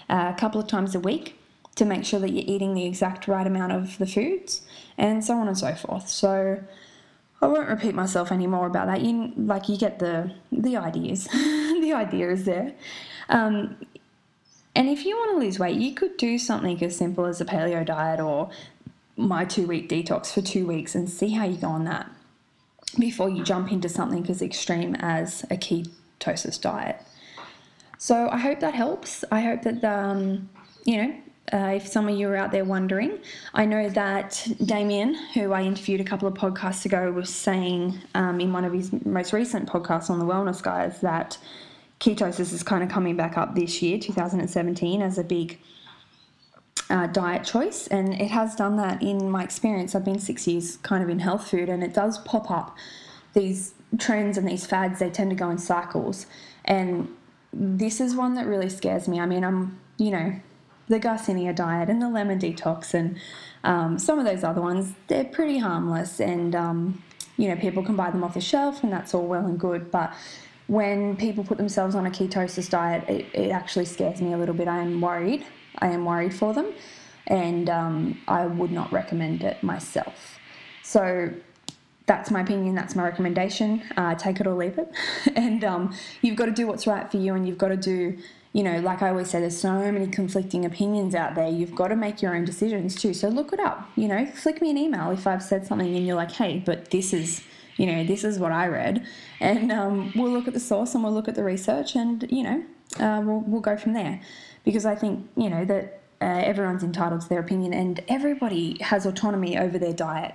uh, 0.08 0.32
a 0.32 0.38
couple 0.38 0.60
of 0.60 0.68
times 0.68 0.94
a 0.94 1.00
week 1.00 1.36
to 1.74 1.84
make 1.84 2.04
sure 2.04 2.20
that 2.20 2.30
you're 2.30 2.44
eating 2.46 2.74
the 2.74 2.86
exact 2.86 3.26
right 3.26 3.46
amount 3.46 3.72
of 3.72 3.98
the 3.98 4.06
foods, 4.06 4.62
and 4.96 5.24
so 5.24 5.34
on 5.34 5.48
and 5.48 5.58
so 5.58 5.74
forth. 5.74 6.08
So 6.08 6.62
I 7.42 7.46
won't 7.46 7.68
repeat 7.68 7.94
myself 7.94 8.30
anymore 8.32 8.66
about 8.66 8.86
that. 8.88 9.00
You 9.00 9.32
like 9.36 9.68
you 9.68 9.76
get 9.78 9.98
the 9.98 10.32
the 10.52 10.76
ideas. 10.76 11.24
the 11.32 11.92
idea 11.94 12.30
is 12.30 12.44
there. 12.44 12.74
Um, 13.28 13.76
And 14.76 14.88
if 14.88 15.04
you 15.04 15.16
want 15.16 15.32
to 15.32 15.44
lose 15.44 15.58
weight, 15.58 15.76
you 15.76 15.94
could 15.94 16.16
do 16.16 16.38
something 16.38 16.82
as 16.82 16.96
simple 16.96 17.24
as 17.26 17.40
a 17.40 17.44
paleo 17.44 17.84
diet 17.84 18.20
or 18.20 18.50
my 19.16 19.44
two 19.44 19.66
week 19.66 19.88
detox 19.88 20.32
for 20.32 20.42
two 20.42 20.66
weeks 20.66 20.94
and 20.94 21.10
see 21.10 21.30
how 21.30 21.44
you 21.44 21.56
go 21.56 21.68
on 21.68 21.84
that 21.84 22.08
before 22.98 23.28
you 23.28 23.42
jump 23.42 23.70
into 23.72 23.88
something 23.88 24.28
as 24.30 24.40
extreme 24.42 24.94
as 24.96 25.42
a 25.50 25.56
ketosis 25.56 26.60
diet. 26.60 27.02
So 27.98 28.28
I 28.30 28.38
hope 28.38 28.60
that 28.60 28.74
helps. 28.74 29.24
I 29.30 29.40
hope 29.40 29.62
that, 29.62 29.84
um, 29.84 30.48
you 30.84 30.96
know, 31.02 31.14
uh, 31.52 31.72
if 31.74 31.86
some 31.86 32.08
of 32.08 32.16
you 32.16 32.28
are 32.28 32.36
out 32.36 32.52
there 32.52 32.64
wondering, 32.64 33.18
I 33.54 33.64
know 33.64 33.88
that 33.88 34.46
Damian, 34.64 35.14
who 35.34 35.52
I 35.52 35.62
interviewed 35.62 36.00
a 36.00 36.04
couple 36.04 36.28
of 36.28 36.34
podcasts 36.34 36.84
ago, 36.84 37.10
was 37.12 37.32
saying 37.32 37.98
um, 38.14 38.40
in 38.40 38.52
one 38.52 38.64
of 38.64 38.72
his 38.72 38.92
most 39.04 39.32
recent 39.32 39.68
podcasts 39.68 40.10
on 40.10 40.18
the 40.18 40.24
Wellness 40.24 40.62
Guys 40.62 41.00
that 41.00 41.38
ketosis 41.98 42.52
is 42.52 42.62
kind 42.62 42.82
of 42.82 42.88
coming 42.88 43.16
back 43.16 43.36
up 43.36 43.54
this 43.54 43.82
year, 43.82 43.98
2017, 43.98 45.02
as 45.02 45.18
a 45.18 45.24
big 45.24 45.58
uh, 46.88 47.06
diet 47.08 47.44
choice. 47.44 47.86
And 47.88 48.14
it 48.20 48.30
has 48.30 48.56
done 48.56 48.76
that 48.76 49.02
in 49.02 49.30
my 49.30 49.44
experience. 49.44 49.94
I've 49.94 50.04
been 50.04 50.18
six 50.18 50.46
years 50.46 50.78
kind 50.78 51.02
of 51.02 51.08
in 51.08 51.18
health 51.18 51.48
food, 51.48 51.68
and 51.68 51.82
it 51.82 51.94
does 51.94 52.18
pop 52.18 52.50
up 52.50 52.76
these 53.32 53.74
trends 53.98 54.38
and 54.38 54.46
these 54.48 54.66
fads, 54.66 54.98
they 54.98 55.10
tend 55.10 55.30
to 55.30 55.36
go 55.36 55.50
in 55.50 55.58
cycles. 55.58 56.26
And 56.64 57.08
this 57.52 58.00
is 58.00 58.14
one 58.14 58.34
that 58.34 58.46
really 58.46 58.68
scares 58.68 59.08
me. 59.08 59.20
I 59.20 59.26
mean, 59.26 59.44
I'm, 59.44 59.78
you 59.98 60.10
know, 60.10 60.40
the 60.90 61.00
Garcinia 61.00 61.54
diet 61.54 61.88
and 61.88 62.02
the 62.02 62.08
lemon 62.08 62.38
detox 62.38 62.94
and 62.94 63.16
um, 63.62 63.98
some 63.98 64.18
of 64.18 64.24
those 64.24 64.42
other 64.42 64.60
ones, 64.60 64.92
they're 65.06 65.24
pretty 65.24 65.58
harmless 65.58 66.20
and, 66.20 66.54
um, 66.54 67.02
you 67.36 67.48
know, 67.48 67.56
people 67.56 67.82
can 67.82 67.94
buy 67.94 68.10
them 68.10 68.24
off 68.24 68.34
the 68.34 68.40
shelf 68.40 68.82
and 68.82 68.92
that's 68.92 69.14
all 69.14 69.26
well 69.26 69.46
and 69.46 69.58
good. 69.58 69.90
But 69.90 70.12
when 70.66 71.16
people 71.16 71.44
put 71.44 71.58
themselves 71.58 71.94
on 71.94 72.06
a 72.06 72.10
ketosis 72.10 72.68
diet, 72.68 73.08
it, 73.08 73.26
it 73.32 73.50
actually 73.50 73.84
scares 73.84 74.20
me 74.20 74.32
a 74.32 74.36
little 74.36 74.54
bit. 74.54 74.66
I 74.66 74.80
am 74.80 75.00
worried. 75.00 75.46
I 75.78 75.88
am 75.88 76.04
worried 76.04 76.34
for 76.34 76.52
them 76.52 76.72
and 77.28 77.70
um, 77.70 78.20
I 78.26 78.46
would 78.46 78.72
not 78.72 78.92
recommend 78.92 79.42
it 79.42 79.62
myself. 79.62 80.38
So 80.82 81.32
that's 82.06 82.32
my 82.32 82.40
opinion, 82.40 82.74
that's 82.74 82.96
my 82.96 83.04
recommendation. 83.04 83.82
Uh, 83.96 84.16
take 84.16 84.40
it 84.40 84.46
or 84.48 84.54
leave 84.54 84.76
it. 84.78 84.92
and 85.36 85.62
um, 85.62 85.94
you've 86.22 86.36
got 86.36 86.46
to 86.46 86.52
do 86.52 86.66
what's 86.66 86.86
right 86.88 87.08
for 87.08 87.18
you 87.18 87.34
and 87.34 87.46
you've 87.46 87.58
got 87.58 87.68
to 87.68 87.76
do 87.76 88.18
you 88.52 88.64
know, 88.64 88.80
like 88.80 89.00
I 89.00 89.10
always 89.10 89.30
say, 89.30 89.40
there's 89.40 89.58
so 89.58 89.92
many 89.92 90.08
conflicting 90.08 90.64
opinions 90.64 91.14
out 91.14 91.36
there. 91.36 91.48
You've 91.48 91.74
got 91.74 91.88
to 91.88 91.96
make 91.96 92.20
your 92.20 92.34
own 92.34 92.44
decisions 92.44 92.96
too. 92.96 93.14
So 93.14 93.28
look 93.28 93.52
it 93.52 93.60
up. 93.60 93.88
You 93.94 94.08
know, 94.08 94.26
flick 94.26 94.60
me 94.60 94.70
an 94.70 94.78
email 94.78 95.10
if 95.12 95.26
I've 95.26 95.42
said 95.42 95.66
something 95.66 95.94
and 95.94 96.04
you're 96.04 96.16
like, 96.16 96.32
hey, 96.32 96.60
but 96.64 96.90
this 96.90 97.12
is, 97.12 97.44
you 97.76 97.86
know, 97.86 98.02
this 98.02 98.24
is 98.24 98.40
what 98.40 98.50
I 98.50 98.66
read. 98.66 99.06
And 99.38 99.70
um, 99.70 100.12
we'll 100.16 100.32
look 100.32 100.48
at 100.48 100.54
the 100.54 100.60
source 100.60 100.94
and 100.94 101.04
we'll 101.04 101.12
look 101.12 101.28
at 101.28 101.36
the 101.36 101.44
research 101.44 101.94
and, 101.94 102.26
you 102.28 102.42
know, 102.42 102.64
uh, 102.98 103.22
we'll, 103.24 103.40
we'll 103.46 103.60
go 103.60 103.76
from 103.76 103.92
there. 103.92 104.20
Because 104.64 104.84
I 104.84 104.96
think, 104.96 105.28
you 105.36 105.48
know, 105.48 105.64
that 105.66 106.00
uh, 106.20 106.24
everyone's 106.24 106.82
entitled 106.82 107.20
to 107.20 107.28
their 107.28 107.40
opinion 107.40 107.72
and 107.72 108.00
everybody 108.08 108.76
has 108.80 109.06
autonomy 109.06 109.56
over 109.56 109.78
their 109.78 109.94
diet. 109.94 110.34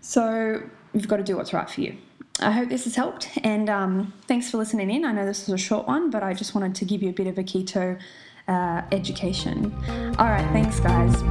So 0.00 0.62
you've 0.92 1.08
got 1.08 1.16
to 1.16 1.24
do 1.24 1.36
what's 1.36 1.52
right 1.52 1.68
for 1.68 1.80
you. 1.80 1.98
I 2.40 2.50
hope 2.50 2.68
this 2.68 2.84
has 2.84 2.96
helped 2.96 3.28
and 3.42 3.68
um, 3.68 4.12
thanks 4.26 4.50
for 4.50 4.58
listening 4.58 4.90
in. 4.90 5.04
I 5.04 5.12
know 5.12 5.24
this 5.26 5.46
was 5.46 5.60
a 5.60 5.64
short 5.64 5.86
one, 5.86 6.10
but 6.10 6.22
I 6.22 6.34
just 6.34 6.54
wanted 6.54 6.74
to 6.76 6.84
give 6.84 7.02
you 7.02 7.10
a 7.10 7.12
bit 7.12 7.26
of 7.26 7.38
a 7.38 7.42
keto 7.44 8.00
uh, 8.48 8.82
education. 8.90 9.72
All 10.18 10.26
right, 10.26 10.48
thanks, 10.52 10.80
guys. 10.80 11.22